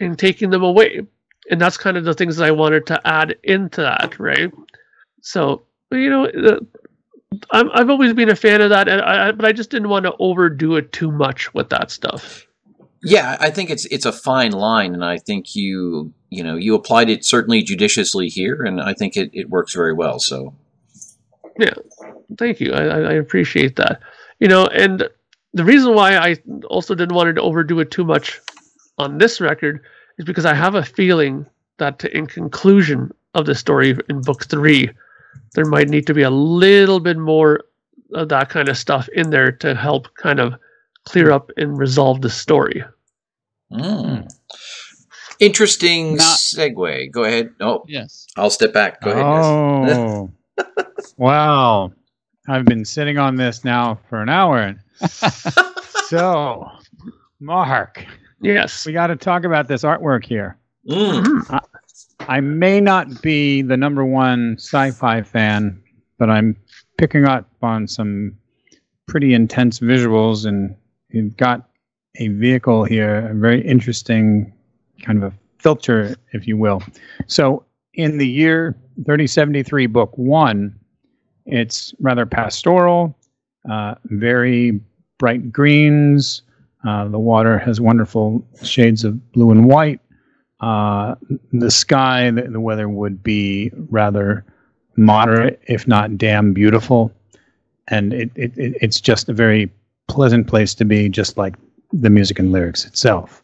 [0.00, 1.00] and taking them away.
[1.50, 4.52] And that's kind of the things that I wanted to add into that, right?
[5.22, 5.62] So
[5.92, 6.60] you know, uh,
[7.52, 10.06] I'm, I've always been a fan of that, and I- but I just didn't want
[10.06, 12.47] to overdo it too much with that stuff.
[13.02, 16.74] Yeah i think it's it's a fine line and i think you you know you
[16.74, 20.54] applied it certainly judiciously here and i think it, it works very well so
[21.58, 21.74] yeah,
[22.36, 22.72] Thank you.
[22.72, 24.00] I, I appreciate that.
[24.40, 25.08] You know, and
[25.54, 26.36] the reason why I
[26.68, 28.40] also didn't want to overdo it too much
[28.98, 29.82] on this record
[30.18, 31.46] is because I have a feeling
[31.78, 34.90] that in conclusion of the story in book three,
[35.54, 37.60] there might need to be a little bit more
[38.12, 40.54] of that kind of stuff in there to help kind of
[41.08, 42.84] clear up and resolve the story.
[43.72, 44.26] Mm.
[45.40, 48.26] interesting Now- segue go ahead oh Yes.
[48.38, 49.24] i'll step back go ahead.
[49.24, 50.30] Oh,
[51.18, 51.92] Wow.
[52.48, 54.74] I've been sitting on this now for an hour.
[56.06, 56.66] so,
[57.40, 58.04] Mark,
[58.40, 58.86] Yes.
[58.86, 60.56] we got to talk about this artwork here.
[60.88, 61.22] Mm.
[61.22, 61.60] Mhm.
[62.20, 65.80] I may not be the number one sci fi fan,
[66.18, 66.56] but I'm
[66.96, 68.32] picking up on some
[69.06, 70.74] pretty intense visuals, and
[71.10, 71.68] you've got
[72.16, 74.52] a vehicle here, a very interesting
[75.02, 76.82] kind of a filter, if you will.
[77.26, 80.78] So, in the year 3073, book one,
[81.46, 83.16] it's rather pastoral,
[83.68, 84.80] uh, very
[85.18, 86.42] bright greens.
[86.86, 90.00] Uh, the water has wonderful shades of blue and white.
[90.60, 91.14] Uh,
[91.52, 94.44] the sky, the, the weather would be rather
[94.96, 97.12] moderate, if not damn beautiful.
[97.88, 99.72] And it, it, it, it's just a very
[100.08, 101.54] pleasant place to be, just like
[101.92, 103.42] the music and lyrics itself.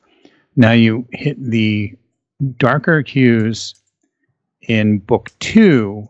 [0.56, 1.94] Now you hit the
[2.58, 3.74] darker hues
[4.62, 6.08] in book two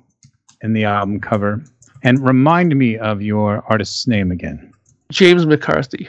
[0.62, 1.62] in the album cover.
[2.02, 4.72] And remind me of your artist's name again.
[5.10, 6.08] James McCarthy.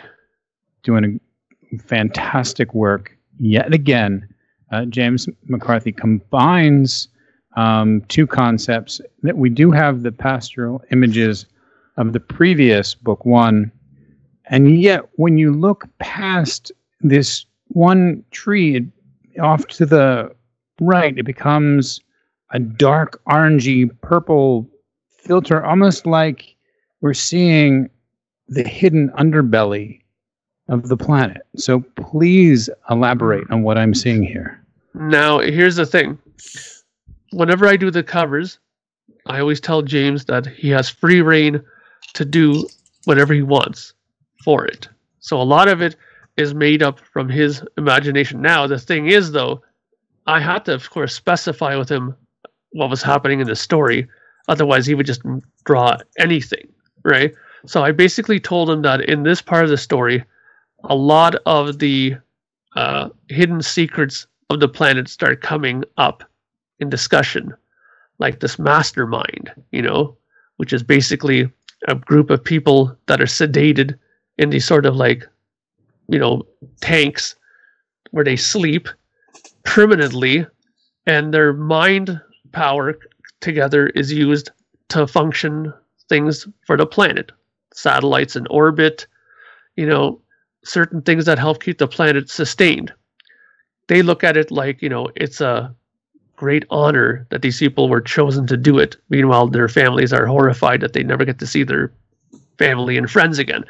[0.84, 1.20] Doing
[1.74, 4.28] a fantastic work yet again.
[4.72, 7.08] Uh, James McCarthy combines
[7.56, 11.46] um, two concepts that we do have the pastoral images
[11.98, 13.72] of the previous book one,
[14.48, 16.72] and yet when you look past
[17.02, 18.88] this one tree
[19.42, 20.34] off to the
[20.80, 22.00] right, it becomes
[22.52, 24.70] a dark orangey purple
[25.10, 26.56] filter, almost like
[27.02, 27.90] we're seeing
[28.48, 30.00] the hidden underbelly
[30.70, 31.42] of the planet.
[31.56, 34.64] So please elaborate on what I'm seeing here.
[34.94, 36.18] Now, here's the thing.
[37.34, 38.60] Whenever I do the covers,
[39.26, 41.62] I always tell James that he has free rein
[42.14, 42.68] to do
[43.06, 43.95] whatever he wants
[44.46, 44.88] for it.
[45.20, 45.96] So a lot of it
[46.38, 48.42] is made up from his imagination.
[48.42, 49.64] Now, the thing is, though,
[50.28, 52.16] I had to, of course, specify with him
[52.72, 54.08] what was happening in the story.
[54.48, 55.24] Otherwise, he would just
[55.64, 56.68] draw anything,
[57.04, 57.34] right?
[57.66, 60.24] So I basically told him that in this part of the story,
[60.84, 62.16] a lot of the
[62.76, 66.24] uh, hidden secrets of the planet start coming up
[66.80, 67.54] in discussion,
[68.20, 70.16] like this mastermind, you know,
[70.58, 71.50] which is basically
[71.88, 73.98] a group of people that are sedated
[74.38, 75.26] in these sort of like,
[76.08, 76.44] you know,
[76.82, 77.36] tanks
[78.12, 78.88] where they sleep
[79.64, 80.46] permanently
[81.06, 82.20] and their mind
[82.52, 82.98] power
[83.42, 84.52] together is used
[84.90, 85.74] to function
[86.10, 87.32] things for the planet.
[87.74, 89.08] Satellites in orbit
[89.76, 90.22] you know
[90.64, 92.92] certain things that help keep the planet sustained.
[93.88, 95.74] They look at it like you know it's a
[96.36, 98.98] great honor that these people were chosen to do it.
[99.10, 101.92] Meanwhile their families are horrified that they never get to see their
[102.58, 103.66] family and friends again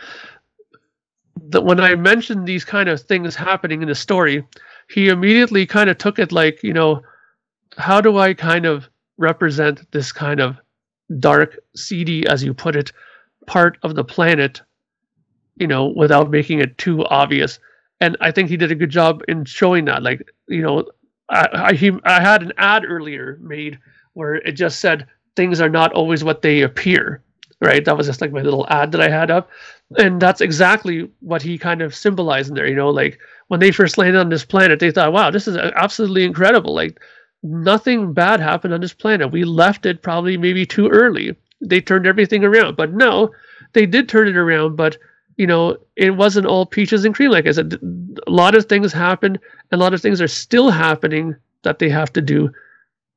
[1.56, 4.46] that when i mentioned these kind of things happening in the story
[4.90, 7.02] he immediately kind of took it like you know
[7.78, 10.58] how do i kind of represent this kind of
[11.20, 12.92] dark seedy as you put it
[13.48, 14.62] part of the planet
[15.56, 17.58] you know without making it too obvious?
[18.02, 20.84] And i think he did a good job in showing that like you know
[21.30, 23.80] i i, he, I had an ad earlier made
[24.12, 27.22] where it just said things are not always what they appear
[27.62, 27.84] right?
[27.86, 29.50] That was just like my little ad that i had up.
[29.98, 32.90] And that's exactly what he kind of symbolized in there you know?
[32.90, 36.24] Like when they first landed on this planet they thought wow this is uh, absolutely
[36.24, 36.74] incredible.
[36.74, 37.00] Like
[37.44, 39.32] nothing bad happened on this planet.
[39.32, 41.36] We left it probably maybe too early.
[41.62, 42.76] They turned everything around.
[42.76, 43.32] But no
[43.74, 44.98] they did turn it around but
[45.38, 47.32] you know it wasn't all peaches and cream.
[47.32, 47.80] Like i said
[48.28, 49.40] a lot of things happened
[49.72, 52.52] and a lot of things are still happening that they have to do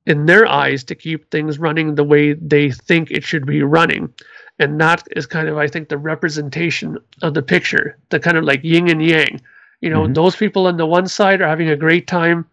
[0.08, 4.12] in their eyes to keep things running the way they think it should be running
[4.58, 8.44] and that is kind of i think the representation of the picture the kind of
[8.44, 9.40] like yin and yang
[9.80, 10.14] you know Mhm.
[10.14, 12.44] those people on the one side are having a great time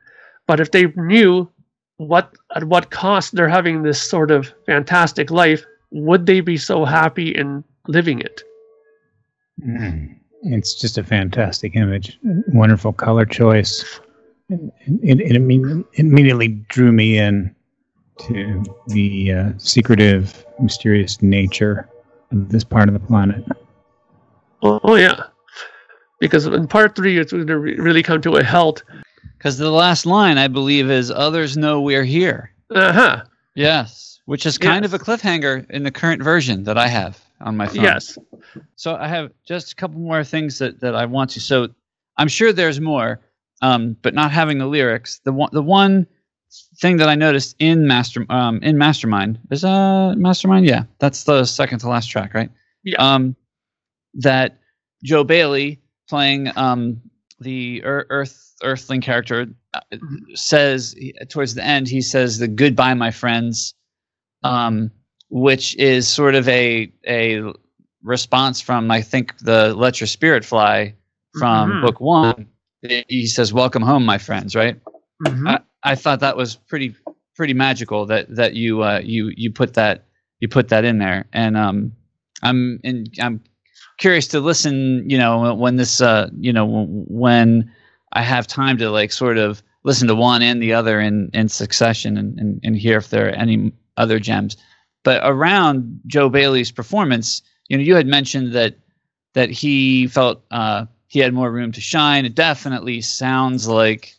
[0.47, 1.49] but if they knew
[1.97, 6.83] what at what cost they're having this sort of fantastic life would they be so
[6.85, 8.43] happy in living it
[9.65, 10.15] Mm.
[10.43, 12.19] It's just a fantastic image.
[12.49, 13.99] Wonderful color choice.
[14.49, 14.59] It,
[15.01, 15.35] it, it,
[15.95, 17.55] immediately drew me in
[18.27, 21.89] to the uh, secretive, mysterious nature
[22.31, 23.43] of this part of the planet.
[24.61, 25.23] oh, oh yeah
[26.19, 28.83] because in part three it's going to re- really come to a halt
[29.37, 33.23] Because the last line, I believe, is "Others know we're here." uh-huh
[33.55, 37.57] Yes, which is kind of a cliffhanger in the current version that I have on
[37.57, 37.83] my phone.
[37.83, 38.17] yes
[38.75, 41.39] So I have just a couple more things that, that I want to.
[41.39, 41.67] So
[42.17, 43.19] I'm sure there's more,
[43.61, 45.19] um, but not having the lyrics.
[45.23, 46.07] The one the one
[46.79, 50.65] thing that I noticed in Master um, in Mastermind is uh Mastermind.
[50.65, 52.49] Yeah, that's the second to last track, right?
[52.83, 52.97] Yeah.
[52.97, 53.35] Um,
[54.15, 54.59] that
[55.03, 57.01] Joe Bailey playing um
[57.39, 59.81] the Earth Earthling character uh,
[60.33, 60.95] says
[61.29, 63.73] towards the end he says the goodbye my friends
[64.43, 64.89] um
[65.29, 67.41] which is sort of a a
[68.03, 70.95] response from I think the Let Your Spirit Fly
[71.37, 71.81] from Mhm.
[71.81, 72.47] book one.
[73.07, 74.79] He says, "Welcome home, my friends." Right.
[75.25, 75.47] Mhm.
[75.47, 75.59] I,
[75.91, 76.95] I thought that was pretty
[77.36, 80.05] pretty magical that that you uh, you you put that
[80.39, 81.91] you put that in there, and um,
[82.43, 83.41] I'm in, I'm
[83.99, 85.09] curious to listen.
[85.09, 87.71] You know, when this uh, you know when
[88.13, 91.49] I have time to like sort of listen to one and the other in in
[91.49, 94.57] succession and and, and hear if there are any other gems.
[95.03, 98.75] But around Joe Bailey's performance, you know, you had mentioned that
[99.33, 102.25] that he felt uh, he had more room to shine.
[102.25, 104.15] It definitely sounds like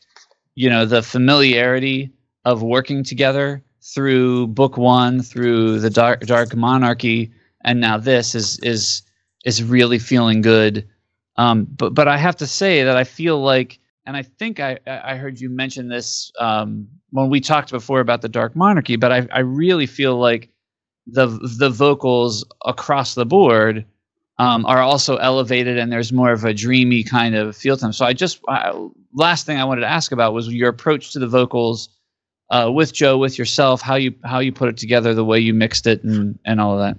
[0.56, 2.10] you know the familiarity
[2.44, 7.30] of working together through book one through the dark dark monarchy
[7.64, 9.02] and now this is is
[9.44, 10.88] is really feeling good
[11.36, 14.78] um but but i have to say that i feel like and i think i
[14.86, 19.12] i heard you mention this um when we talked before about the dark monarchy but
[19.12, 20.48] i i really feel like
[21.06, 21.26] the
[21.58, 23.84] the vocals across the board
[24.38, 27.92] um, are also elevated and there's more of a dreamy kind of feel to them.
[27.92, 28.72] So I just I,
[29.14, 31.88] last thing I wanted to ask about was your approach to the vocals
[32.50, 35.54] uh, with Joe, with yourself, how you how you put it together, the way you
[35.54, 36.98] mixed it, and and all of that.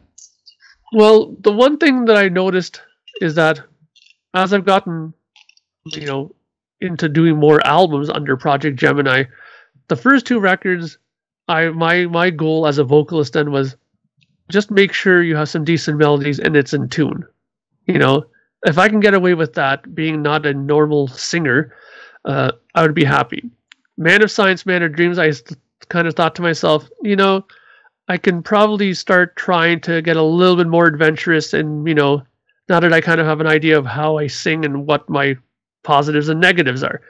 [0.93, 2.81] Well, the one thing that I noticed
[3.21, 3.61] is that
[4.33, 5.13] as I've gotten,
[5.85, 6.35] you know,
[6.81, 9.23] into doing more albums under Project Gemini,
[9.87, 10.97] the first two records,
[11.47, 13.75] I my my goal as a vocalist then was
[14.49, 17.25] just make sure you have some decent melodies and it's in tune.
[17.85, 18.25] You know,
[18.65, 21.73] if I can get away with that, being not a normal singer,
[22.25, 23.49] uh, I would be happy.
[23.97, 25.31] Man of Science, Man of Dreams, I
[25.89, 27.45] kind of thought to myself, you know,
[28.09, 32.23] I can probably start trying to get a little bit more adventurous and, you know,
[32.69, 35.37] now that I kind of have an idea of how I sing and what my
[35.83, 37.01] positives and negatives are.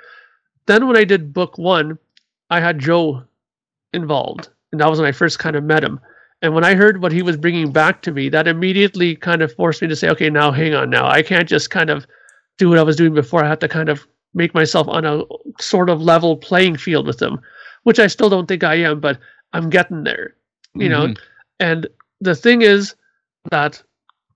[0.68, 1.98] Then when I did book one,
[2.50, 3.24] I had Joe
[3.94, 6.00] involved, and that was when I first kind of met him.
[6.42, 9.54] And when I heard what he was bringing back to me, that immediately kind of
[9.54, 11.08] forced me to say, okay, now hang on now.
[11.08, 12.06] I can't just kind of
[12.58, 13.44] do what I was doing before.
[13.44, 15.24] I have to kind of make myself on a
[15.60, 17.40] sort of level playing field with him,
[17.84, 19.18] which I still don't think I am, but
[19.54, 20.36] I'm getting there,
[20.76, 21.08] you know.
[21.08, 21.18] Mhm.
[21.60, 21.88] And
[22.22, 22.96] the thing is
[23.50, 23.82] that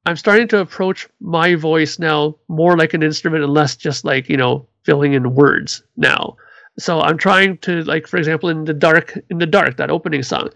[0.06, 4.30] I'm starting to approach my voice now more like an instrument and less just like,
[4.30, 6.36] you know, filling in words now.
[6.80, 10.24] So I'm trying to like for example in the dark in the dark that opening
[10.24, 10.50] song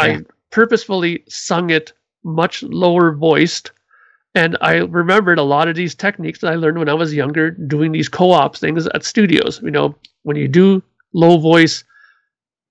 [0.00, 0.04] Yeah.
[0.04, 0.20] I
[0.50, 1.92] purposefully sung it
[2.24, 3.70] much lower voiced
[4.34, 7.50] and I remembered a lot of these techniques that I learned when I was younger
[7.50, 9.60] doing these co-op things at studios.
[9.62, 10.82] You know, when you do
[11.12, 11.82] low voice,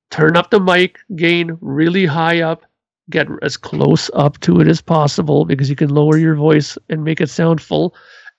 [0.09, 2.63] turn up the mic gain really high up,
[3.09, 7.03] get as close up to it as possible because you can lower your voice and
[7.03, 7.93] make it sound full.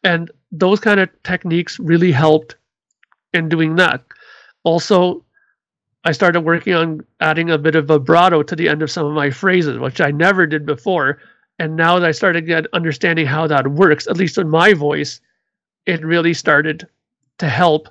[0.05, 2.57] And those kind of techniques really helped
[3.35, 4.05] in doing that.
[4.65, 5.23] Also,
[6.09, 9.13] I started working on adding a bit of vibrato to the end of some of
[9.13, 11.19] my phrases, which I never did before.
[11.59, 15.21] And now that I started get understanding how that works, at least in my voice,
[15.85, 16.89] it really started
[17.37, 17.89] to help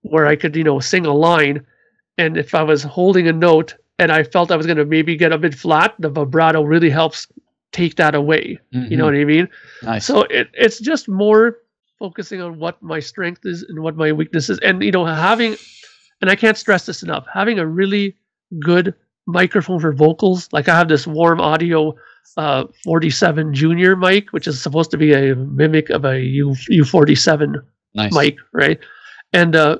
[0.00, 1.64] where I could, you know, sing a line.
[2.18, 5.14] And if I was holding a note and I felt I was going to maybe
[5.14, 7.28] get a bit flat, the vibrato really helps
[7.70, 8.58] take that away.
[8.72, 9.06] You know Mhm.
[9.06, 9.48] what I mean?
[9.84, 10.04] nice.
[10.04, 11.58] So it, it's just more
[12.00, 14.58] focusing on what my strength is and what my weakness is.
[14.58, 15.54] And, you know, having,
[16.22, 18.16] and I can't stress this enough, having a really
[18.60, 18.94] good
[19.26, 20.48] microphone for vocals.
[20.52, 21.94] Like I have this warm audio
[22.36, 27.62] uh, 47 junior mic, which is supposed to be a mimic of a U, U47
[27.94, 28.14] nice.
[28.14, 28.78] mic, right?
[29.32, 29.78] And uh,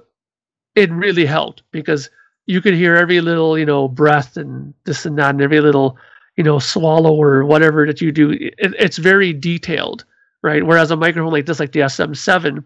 [0.74, 2.11] it really helped because
[2.47, 5.97] you could hear every little, you know, breath and this and that, and every little,
[6.36, 8.32] you know, swallow or whatever that you do.
[8.32, 10.05] It, it's very detailed,
[10.43, 10.66] right?
[10.66, 12.64] Whereas a microphone like this, like the SM7,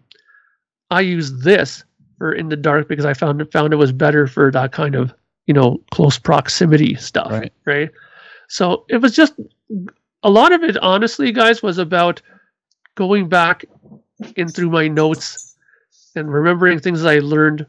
[0.89, 1.83] I use this
[2.17, 4.95] for in the dark because I found it found it was better for that kind
[4.95, 5.13] of,
[5.45, 7.53] you know, close proximity stuff, Right.
[7.65, 7.89] right?
[8.47, 9.33] So it was just
[10.23, 12.21] a lot of it, honestly, guys, was about
[12.95, 13.65] going back
[14.35, 15.55] in through my notes
[16.15, 17.65] and remembering things I learned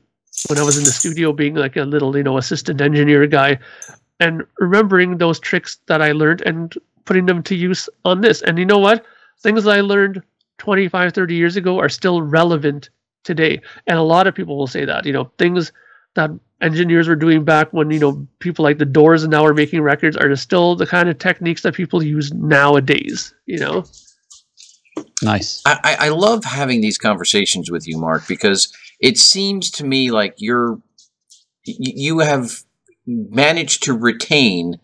[0.49, 3.59] when I was in the studio, being like a little, you know, assistant engineer guy,
[4.21, 6.75] and remembering those tricks that I learned and
[7.05, 8.43] putting them to use on this.
[8.43, 9.05] And you know what?
[9.41, 10.23] Things I learned
[10.59, 12.89] 25, 30 years ago are still relevant
[13.25, 13.61] today.
[13.87, 15.73] And a lot of people will say that, you know, things
[16.15, 19.55] that engineers were doing back when, you know, people like the Doors and now are
[19.55, 23.85] making records are still the kind of techniques that people use nowadays, you know?
[25.23, 25.63] Nice.
[25.65, 30.11] I, I I love having these conversations with you, Mark, because it seems to me
[30.11, 30.81] like you're
[31.65, 32.63] you have
[33.07, 34.79] managed to retain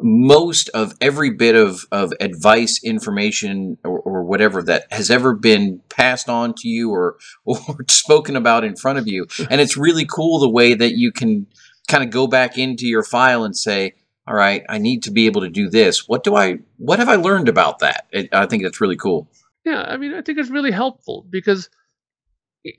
[0.00, 5.80] most of every bit of, of advice, information, or, or whatever that has ever been
[5.88, 9.26] passed on to you or or spoken about in front of you.
[9.50, 11.46] And it's really cool the way that you can
[11.88, 13.94] kind of go back into your file and say,
[14.28, 16.08] all right, I need to be able to do this.
[16.08, 18.06] What do I, what have I learned about that?
[18.10, 19.28] It, I think that's really cool.
[19.64, 21.70] Yeah, I mean, I think it's really helpful because,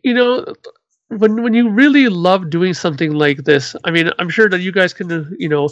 [0.04, 0.54] you know,
[1.10, 4.72] when when you really love doing something like this, I mean, I'm sure that you
[4.72, 5.70] guys can, uh, you know,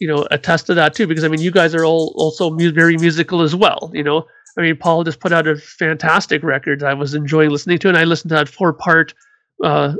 [0.00, 1.06] you know, attest to that too.
[1.06, 3.90] Because I mean, you guys are all also mu- very musical as well.
[3.92, 4.26] You know,
[4.58, 6.82] I mean, Paul just put out a fantastic record.
[6.82, 9.14] I was enjoying listening to, and I listened to that four part
[9.62, 9.94] uh,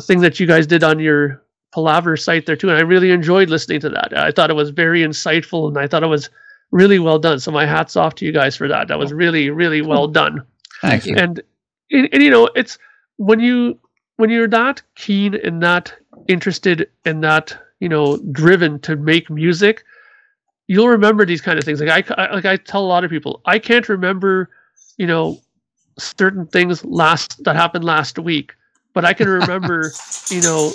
[0.00, 3.50] thing that you guys did on your Palaver site there too, and I really enjoyed
[3.50, 4.16] listening to that.
[4.16, 6.30] I thought it was very insightful, and I thought it was
[6.70, 7.38] really well done.
[7.38, 8.88] So my hats off to you guys for that.
[8.88, 10.42] That was really, really well done.
[10.80, 11.16] Thank you.
[11.16, 11.42] And,
[11.90, 12.78] and and you know, it's
[13.16, 13.78] when you
[14.16, 15.94] when you're not keen and not
[16.28, 19.84] interested and not you know driven to make music,
[20.66, 21.80] you'll remember these kind of things.
[21.80, 24.50] Like I, I like I tell a lot of people, I can't remember,
[24.96, 25.40] you know,
[25.98, 28.54] certain things last that happened last week,
[28.92, 29.92] but I can remember,
[30.30, 30.72] you know,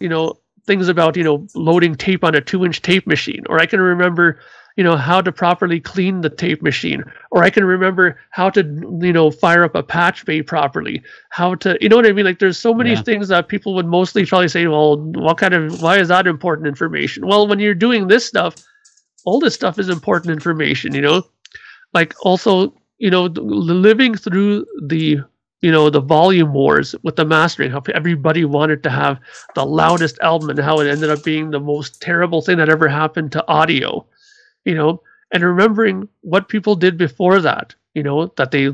[0.00, 3.58] you know things about you know loading tape on a two inch tape machine, or
[3.58, 4.40] I can remember
[4.78, 7.02] you know how to properly clean the tape machine.
[7.32, 8.60] Or i can remember how to
[9.06, 11.02] you know fire up a patch bay properly.
[11.30, 12.24] How to you know what i mean?
[12.24, 13.02] Like there's so many Yeah.
[13.02, 16.68] things that people would mostly probably say well what kind of why is that important
[16.68, 17.26] information?
[17.26, 18.54] Well when you're doing this stuff
[19.24, 21.22] all this stuff is important information you know?
[21.92, 25.18] Like also you know living through the
[25.60, 29.18] you know the volume wars with the mastering how everybody wanted to have
[29.56, 32.86] the loudest album and how it ended up being the most terrible thing that ever
[32.86, 34.06] happened to audio
[34.64, 35.02] you know,
[35.32, 38.72] and remembering what people did before that, you know, that they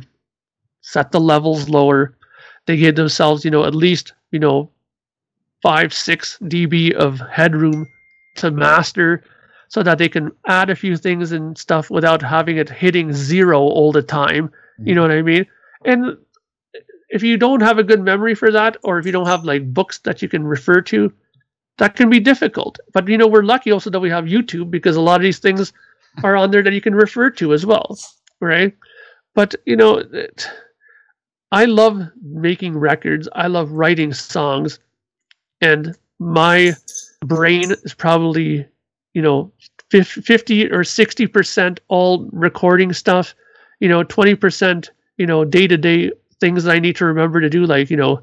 [0.82, 2.16] set the levels lower,
[2.66, 4.70] they gave themselves, you know, at least, you know,
[5.62, 7.86] five, six dB of headroom
[8.36, 9.24] to master
[9.68, 13.60] so that they can add a few things and stuff without having it hitting zero
[13.60, 14.52] all the time.
[14.78, 14.94] You mm-hmm.
[14.94, 15.46] know what I mean?
[15.84, 16.16] And
[17.08, 19.72] if you don't have a good memory for that, or if you don't have like
[19.72, 21.12] books that you can refer to,
[21.78, 22.78] that can be difficult.
[22.92, 25.38] But you know, we're lucky also that we have YouTube because a lot of these
[25.38, 25.72] things
[26.22, 27.98] are on there that you can refer to as well,
[28.40, 28.74] right?
[29.34, 30.48] But you know, it,
[31.50, 33.28] I love making records.
[33.34, 34.78] I love writing songs,
[35.60, 36.74] and my
[37.20, 38.66] brain is probably,
[39.14, 39.52] you know,
[39.90, 43.34] fifty or sixty percent all recording stuff.
[43.80, 47.40] You know, twenty percent, you know, day to day things that I need to remember
[47.40, 48.22] to do, like you know,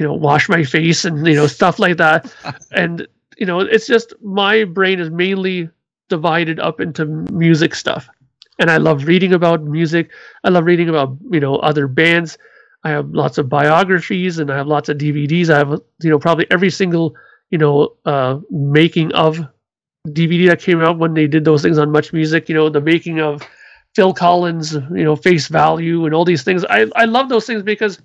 [0.00, 2.32] you know, wash my face and you know stuff like that.
[2.72, 5.68] and you know, it's just my brain is mainly
[6.08, 8.08] divided up into music stuff.
[8.58, 10.10] And I love reading about music.
[10.44, 12.38] I love reading about, you know, other bands.
[12.84, 15.50] I have lots of biographies and I have lots of DVDs.
[15.50, 17.14] I have, you know, probably every single,
[17.50, 19.40] you know, uh, making of
[20.08, 22.80] DVD that came out when they did those things on Much Music, you know, the
[22.80, 23.42] making of
[23.94, 26.64] Phil Collins, you know, Face Value and all these things.
[26.66, 28.00] I, I love those things because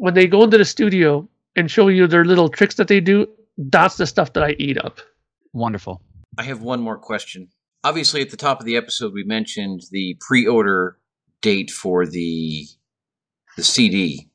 [0.00, 3.26] when they go into the studio and show you their little tricks that they do,
[3.58, 4.98] that's the stuff that I eat up.
[5.52, 6.00] Wonderful.
[6.38, 7.48] I have one more question.
[7.84, 10.96] Obviously, at the top of the episode, we mentioned the pre-order
[11.42, 12.66] date for the
[13.58, 14.30] the CD.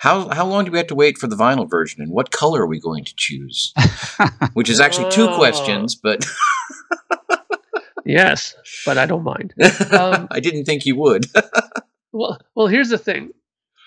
[0.00, 2.62] How how long do we have to wait for the vinyl version, and what color
[2.62, 3.72] are we going to choose?
[4.54, 6.26] Which is actually two questions, but
[8.04, 9.54] Yes, but I don't mind.
[9.92, 11.26] Um, I didn't think you would.
[12.12, 13.30] Well, well, here's the thing.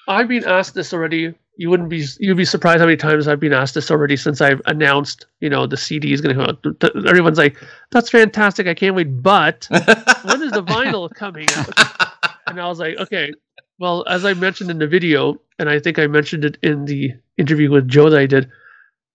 [0.10, 1.34] I've been asked this already.
[1.58, 4.42] You wouldn't be you'd be surprised how many times I've been asked this already since
[4.42, 7.06] I've announced, you know, the CD is going to come out.
[7.08, 7.58] Everyone's like,
[7.92, 8.66] "That's fantastic!
[8.66, 12.34] I can't wait." But when is the vinyl coming out?
[12.48, 13.32] And I was like, okay.
[13.78, 17.14] Well, as I mentioned in the video, and I think I mentioned it in the
[17.38, 18.50] interview with Joe that I did,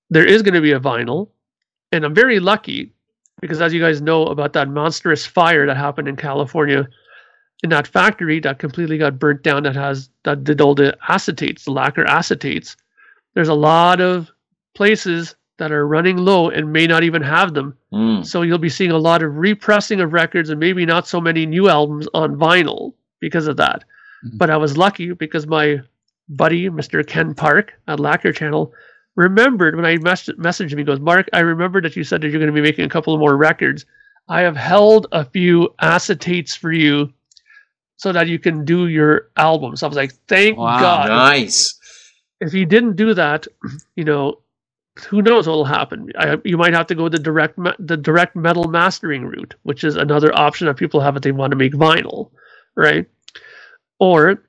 [0.08, 1.28] there is going to be a vinyl,
[1.92, 2.92] and I'm very lucky
[3.40, 6.88] because, as you guys know about that monstrous fire that happened in California,
[7.64, 11.64] in that factory that completely got burnt down, that has that did all the acetates,
[11.64, 12.76] the lacquer acetates.
[13.32, 14.30] There's a lot of
[14.74, 17.74] places that are running low and may not even have them.
[17.92, 18.26] Mm.
[18.26, 21.46] So you'll be seeing a lot of repressing of records and maybe not so many
[21.46, 23.84] new albums on vinyl because of that.
[24.26, 24.36] Mhm.
[24.36, 25.80] But I was lucky because my
[26.28, 27.06] buddy, Mr.
[27.06, 28.74] Ken Park at Lacquer Channel,
[29.16, 30.78] remembered when I mes- messaged him.
[30.78, 32.90] He goes, Mark, I remember that you said that you're going to be making a
[32.90, 33.86] couple of more records.
[34.28, 37.12] I have held a few acetates for you
[37.96, 39.82] so that you can do your albums.
[39.82, 40.80] I was like, thank Wow.
[40.80, 41.78] God Nice.
[42.40, 43.46] if you didn't do that,
[43.96, 44.40] you know,
[45.08, 46.10] who knows what will happen?
[46.18, 49.96] I, you might have to go the direct the direct metal mastering route, which is
[49.96, 52.30] another option that people have if they want to make vinyl,
[52.76, 53.06] right?
[53.98, 54.42] Or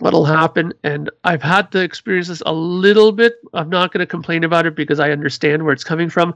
[0.00, 3.34] what'll happen, and I've had to experience this a little bit.
[3.54, 6.34] I'm not going to complain about it because I understand where it's coming from,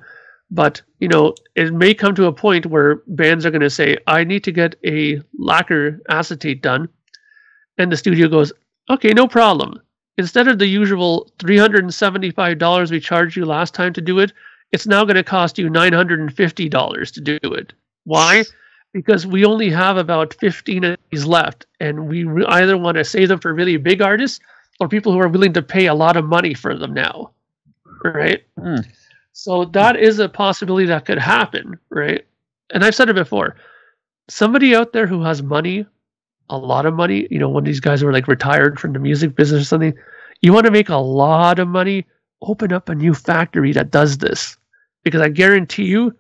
[0.51, 3.97] but you know, it may come to a point where bands are going to say,
[4.07, 6.89] "I need to get a lacquer acetate done,"
[7.79, 8.53] and the studio goes,
[8.91, 9.81] "Okay, no problem."
[10.19, 14.33] instead of the usual $375 we charged you last time to do it,
[14.73, 17.73] it's now going to cost you $950 to do it.
[18.05, 18.45] Why?
[18.93, 23.05] Because we only have about 15 of these left, and we re- either want to
[23.05, 24.41] save them for really big artists
[24.81, 27.31] or people who are willing to pay a lot of money for them now.
[28.05, 28.43] Right?
[28.61, 28.81] Hmm.
[29.39, 32.27] So that is a possibility that could happen, right?
[32.75, 33.55] And I've said it before.
[34.29, 35.87] Somebody out there who has money,
[36.51, 38.95] a lot of money, you know, one of these guys who are like retired from
[38.95, 39.95] the music business or something,
[40.43, 42.05] you want to make a lot of money,
[42.43, 44.57] open up a new factory that does this.
[45.05, 46.17] Because I guarantee you,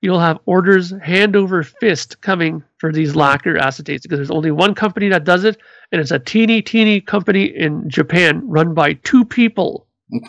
[0.00, 4.76] you'll have orders hand over fist coming for these lacquer acetates because there's only one
[4.76, 5.56] company that does it,
[5.90, 9.88] and it's a teeny, teeny company in Japan run by two people.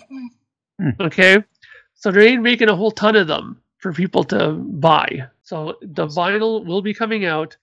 [0.80, 0.89] Hmm.
[1.00, 1.44] okay?
[2.02, 5.28] So they ain't making a whole ton of them for people to buy.
[5.43, 7.56] So the vinyl will be coming out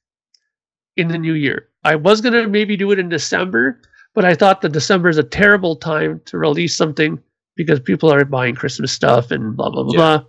[0.97, 1.68] in the new year.
[1.84, 3.80] I was going to maybe do it in December,
[4.14, 7.18] but I thought that December is a terrible time to release something
[7.57, 10.18] because people are buying Christmas stuff and blah, blah, blah, Yeah.
[10.18, 10.24] blah.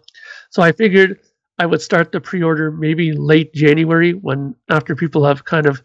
[0.49, 1.20] So I figured
[1.60, 5.84] I would start the pre order maybe late January when after people have kind of,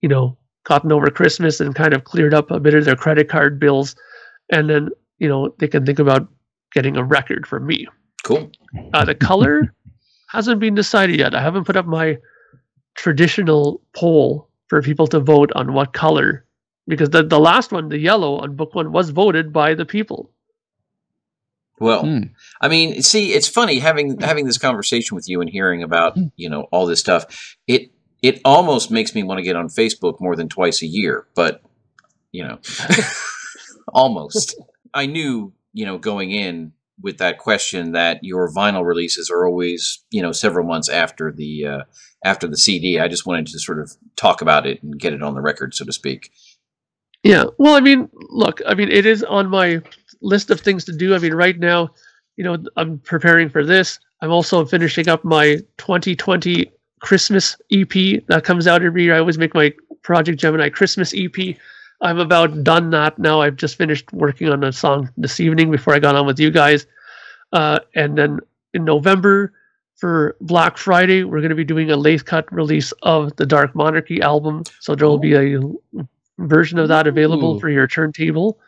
[0.00, 3.28] you know, gotten over Christmas and kind of cleared up a bit of their credit
[3.28, 3.96] card bills.
[4.52, 6.28] And then, you know, they can think about
[6.74, 7.86] getting a record from me.
[8.24, 8.50] Cool.
[8.92, 9.74] Uh, the color
[10.28, 11.34] hasn't been decided yet.
[11.34, 12.18] I haven't put up my
[12.94, 16.46] traditional poll for people to vote on what color,
[16.86, 20.30] because the, the last one, the yellow on book one, was voted by the people.
[21.80, 22.22] Well, Hmm.
[22.60, 26.48] I mean, see, it's funny having having this conversation with you and hearing about you
[26.48, 27.56] know all this stuff.
[27.66, 27.90] It
[28.22, 31.62] it almost makes me want to get on Facebook more than twice a year, but
[32.30, 32.58] you know,
[33.88, 34.56] almost.
[34.94, 36.72] I knew you know going in
[37.02, 41.66] with that question that your vinyl releases are always you know several months after the
[41.66, 41.80] uh,
[42.24, 42.98] after the CD.
[42.98, 45.74] I just wanted to sort of talk about it and get it on the record,
[45.74, 46.30] so to speak.
[47.22, 47.44] Yeah.
[47.58, 49.82] Well, I mean, look, I mean, it is on my
[50.20, 51.14] list of things to do.
[51.14, 51.90] I mean, right now,
[52.36, 53.98] you know, I'm preparing for this.
[54.20, 56.70] I'm also finishing up my 2020
[57.00, 59.14] Christmas EP that comes out every year.
[59.14, 59.72] I always make my
[60.02, 61.56] Project Gemini Christmas EP.
[62.04, 63.40] I'm about done that now.
[63.40, 66.50] I've just finished working on a song this evening before I got on with you
[66.50, 66.86] guys.
[67.52, 68.40] Uh, and then
[68.74, 69.54] in November
[69.96, 73.74] for Black Friday, we're going to be doing a lathe cut release of the Dark
[73.74, 74.64] Monarchy album.
[74.80, 75.58] So there will be a
[76.36, 77.60] version of that available Ooh.
[77.60, 78.60] for your turntable.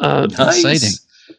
[0.00, 0.90] Uh, Exciting.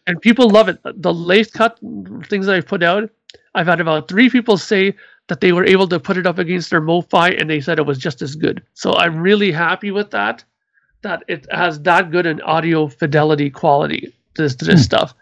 [0.06, 0.78] and people love it.
[0.84, 1.80] The lathe cut
[2.28, 3.10] things that I've put out,
[3.56, 4.94] I've had about three people say
[5.30, 7.86] that they were able to put it up against their MoFi and they said it
[7.86, 8.62] was just as good.
[8.74, 10.44] So I'm really happy with that.
[11.04, 14.84] That it has that good an audio fidelity quality to this, to this hmm.
[14.84, 15.14] stuff.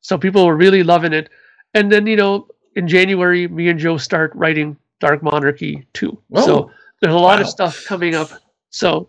[0.00, 1.28] So people were really loving it.
[1.74, 6.18] And then you know, in January, me and Joe start writing Dark Monarchy too.
[6.34, 6.70] Oh, so
[7.00, 8.30] there's a lot of stuff coming up.
[8.70, 9.08] So,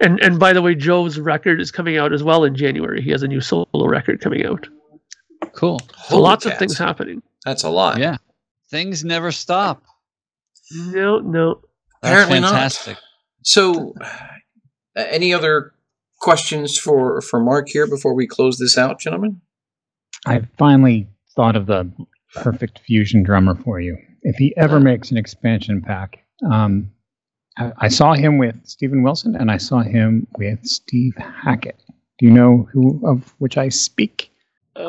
[0.00, 3.00] and and by the way, Joe's record is coming out as well in January.
[3.00, 4.68] He has a new solo record coming out.
[5.52, 5.78] Cool.
[5.80, 7.22] So Holy lots of things happening.
[7.44, 7.98] That's a lot.
[7.98, 8.16] Yeah.
[8.70, 9.82] Things never stop.
[10.72, 11.60] No, no.
[12.02, 12.50] That's Apparently not.
[12.50, 12.98] fantastic.
[13.42, 13.94] So,
[14.98, 15.72] uh, any other
[16.20, 19.40] questions for for Mark here before we close this out, gentlemen?
[20.26, 21.90] I finally thought of the
[22.34, 23.96] perfect fusion drummer for you.
[24.22, 26.18] If he ever makes an expansion pack,
[26.50, 26.90] um,
[27.56, 31.80] I, I saw him with Steven Wilson and I saw him with Steve Hackett.
[32.18, 34.30] Do you know who of which I speak?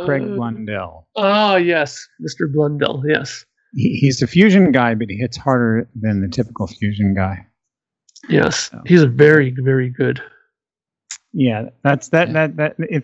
[0.06, 1.08] Craig Uh, Blundell.
[1.16, 2.52] Oh yes, Mr.
[2.52, 3.04] Blundell.
[3.08, 7.46] Yes, He, he's a fusion guy, but he hits harder than the typical fusion guy.
[8.30, 8.70] Yes.
[8.74, 8.82] Oh.
[8.86, 10.22] He's very, very good.
[11.34, 12.34] Yeah, that's that Yeah.
[12.48, 13.04] that that if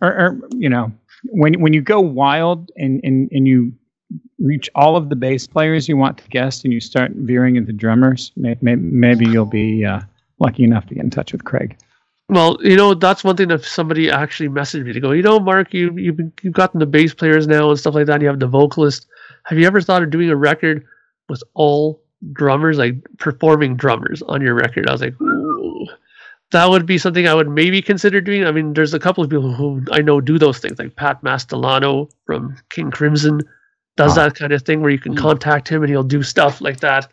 [0.00, 0.92] or, or you know
[1.24, 3.72] when when you go wild and and and you
[4.38, 7.72] reach all of the bass players you want to guest and you start veering into
[7.72, 10.00] drummers, may, may, maybe you'll be uh,
[10.38, 11.76] lucky enough to get in touch with Craig.
[12.28, 15.12] Well, you know that's one thing that somebody actually messaged me to go.
[15.12, 18.20] You know, Mark, you you've you've gotten the bass players now and stuff like that.
[18.20, 19.06] You have the vocalist.
[19.44, 20.84] Have you ever thought of doing a record
[21.28, 22.02] with all
[22.32, 24.88] drummers, like performing drummers on your record?
[24.88, 25.86] I was like, Ooh.
[26.52, 28.44] that would be something I would maybe consider doing.
[28.44, 31.22] I mean, there's a couple of people who I know do those things, like Pat
[31.22, 33.40] Mastelotto from King Crimson
[33.96, 34.24] does Ah.
[34.24, 35.18] that kind of thing where you can Mm.
[35.18, 37.08] contact him and he'll do stuff like that.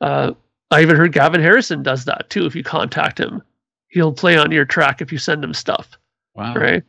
[0.00, 0.32] Uh,
[0.70, 2.46] I even heard Gavin Harrison does that too.
[2.46, 3.42] If you contact him,
[3.88, 5.90] he'll play on your track if you send him stuff,
[6.34, 6.54] Wow.
[6.54, 6.82] right?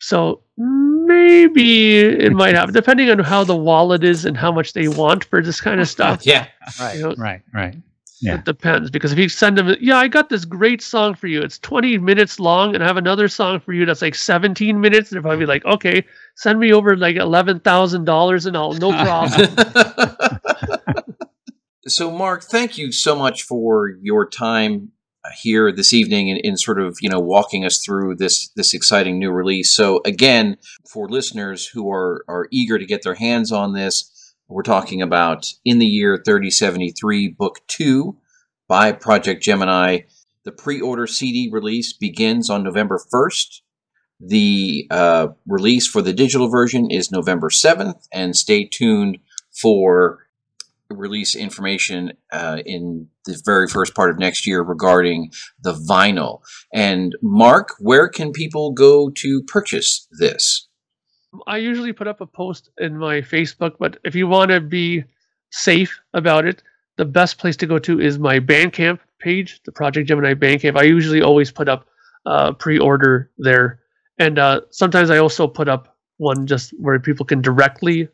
[0.00, 0.42] So
[1.06, 5.24] maybe it might happen, depending on how the wallet is and how much they want
[5.24, 6.24] for this kind of stuff.
[6.26, 6.48] Yeah.
[6.80, 7.76] Right, You know, right, right.
[8.20, 8.36] Yeah.
[8.36, 11.42] It depends because if you send them, yeah, I got this great song for you.
[11.42, 15.10] It's 20 minutes long, and I have another song for you that's like 17 minutes.
[15.10, 16.04] And they're probably like, okay,
[16.34, 19.54] send me over like eleven thousand dollars, and I'll no problem.
[21.86, 24.92] so, Mark, thank you so much for your time.
[25.34, 29.18] Here this evening in, in sort of you know walking us through this this exciting
[29.18, 29.74] new release.
[29.74, 30.56] So again,
[30.90, 35.52] for listeners who are are eager to get their hands on this, we're talking about
[35.64, 38.16] in the year 3073, book two
[38.68, 40.00] by Project Gemini.
[40.44, 43.62] The pre-order CD release begins on November 1st.
[44.20, 49.18] The uh, release for the digital version is November 7th, and stay tuned
[49.50, 50.25] for
[50.90, 55.30] release information uh, in the very first part of next year regarding
[55.60, 56.40] the vinyl.
[56.72, 60.68] And Mark, where can people go to purchase this?
[61.46, 65.04] I usually put up a post in my Facebook, but if you want to be
[65.50, 66.62] safe about it,
[66.96, 70.78] the best place to go to is my Bandcamp page, the Project Gemini Bandcamp.
[70.78, 71.86] I usually always put up
[72.24, 73.80] uh, pre-order there,
[74.18, 78.08] and uh, sometimes I also put up one just where people can directly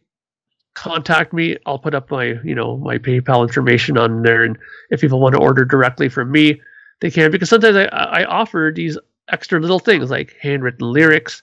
[0.75, 1.57] contact me.
[1.67, 4.59] I'll put up my, you know, my PayPal information on there, and
[4.91, 6.61] if people want to order directly from me,
[7.01, 7.31] they can.
[7.31, 8.99] Because sometimes I, I offer these
[9.31, 11.43] extra little things like handwritten lyrics.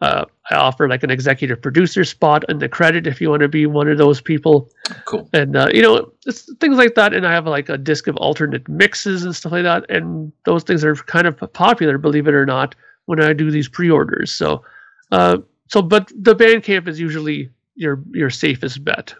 [0.00, 3.48] Uh, I offer like an executive producer spot in the credit if you want to
[3.48, 4.70] be one of those people.
[5.04, 5.28] Cool.
[5.34, 7.12] And uh, you know, it's things like that.
[7.12, 9.88] And I have like a disc of alternate mixes and stuff like that.
[9.90, 12.74] And those things are kind of popular, believe it or not,
[13.04, 14.32] when I do these pre-orders.
[14.32, 14.64] So,
[15.12, 17.50] uh, so but the Bandcamp is usually
[17.80, 19.14] your your safest bet.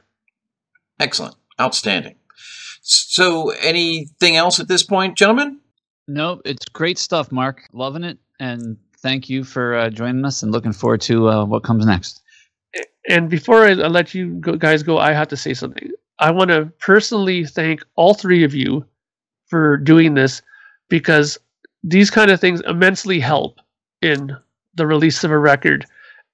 [1.00, 1.34] Excellent.
[1.60, 2.16] Outstanding.
[2.82, 5.60] So, anything else at this point, gentlemen?
[6.06, 7.68] No, it's great stuff, Mark.
[7.72, 11.62] Loving it, and thank you for uh, joining us, and looking forward to uh, what
[11.62, 12.22] comes next.
[13.08, 15.90] And before I let you go, guys go, I have to say something.
[16.18, 18.84] I want to personally thank all three of you
[19.46, 20.42] for doing this
[20.88, 21.38] because
[21.82, 23.58] these kind of things immensely help
[24.02, 24.36] in
[24.74, 25.86] the release of a record.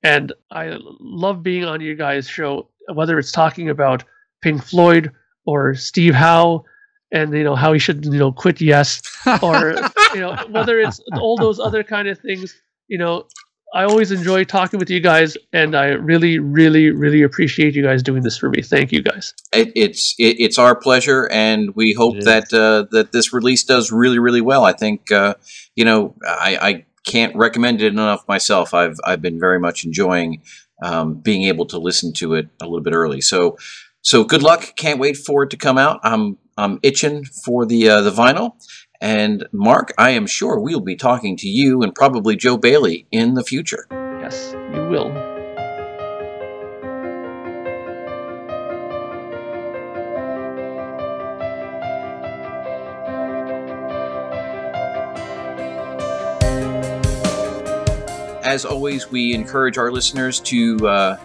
[0.02, 4.04] And I love being on you guys' show, whether it's talking about
[4.42, 5.12] Pink Floyd
[5.46, 6.64] or Steve Howe
[7.12, 9.02] and you know how he should you know quit yes
[9.42, 9.76] or
[10.14, 12.54] you know whether it's all those other kind of things
[12.88, 13.24] you know
[13.74, 18.02] i always enjoy talking with you guys and i really really really appreciate you guys
[18.02, 21.92] doing this for me thank you guys It, it's it, it's our pleasure, and we
[21.92, 22.24] hope It is.
[22.24, 24.64] that uh, that this release does really really well.
[24.64, 25.34] I think uh,
[25.74, 28.74] you know I, I can't recommend it enough myself.
[28.74, 30.42] I've I've been very much enjoying
[30.82, 33.22] um, being able to listen to it a little bit early.
[33.22, 33.56] So
[34.02, 34.76] so good luck.
[34.76, 36.00] Can't wait for it to come out.
[36.02, 38.52] I'm I'm itching for the uh, the vinyl.
[39.00, 43.34] And Mark, I am sure we'll be talking to you and probably Joe Bailey in
[43.34, 43.86] the future.
[43.90, 45.35] yes you will
[58.46, 61.16] as always, we encourage our listeners to uh,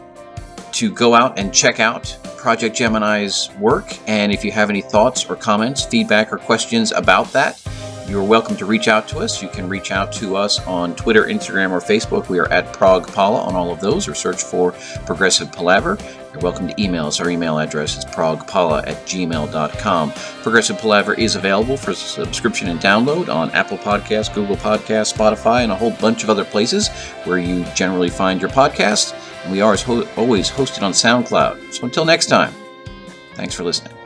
[0.72, 3.98] to go out and check out Project Gemini's work.
[4.08, 7.62] And if you have any thoughts or comments, feedback, or questions about that,
[8.08, 9.42] you're welcome to reach out to us.
[9.42, 12.28] You can reach out to us on Twitter, Instagram, or Facebook.
[12.28, 14.72] We are at Prog Pala on all of those, or search for
[15.06, 15.98] Progressive Palaver.
[16.34, 17.20] You're welcome to email us.
[17.20, 20.12] Our email address is progpala at gmail.com.
[20.44, 25.74] Progressive Palaver is available for subscription and download on Apple Podcasts, Google Podcasts, Spotify, and
[25.74, 26.88] a whole bunch of other places
[27.26, 29.14] where you generally find your podcasts.
[29.44, 31.74] And we are as ho- always hosted on SoundCloud.
[31.74, 32.54] So until next time,
[33.34, 34.01] thanks for listening.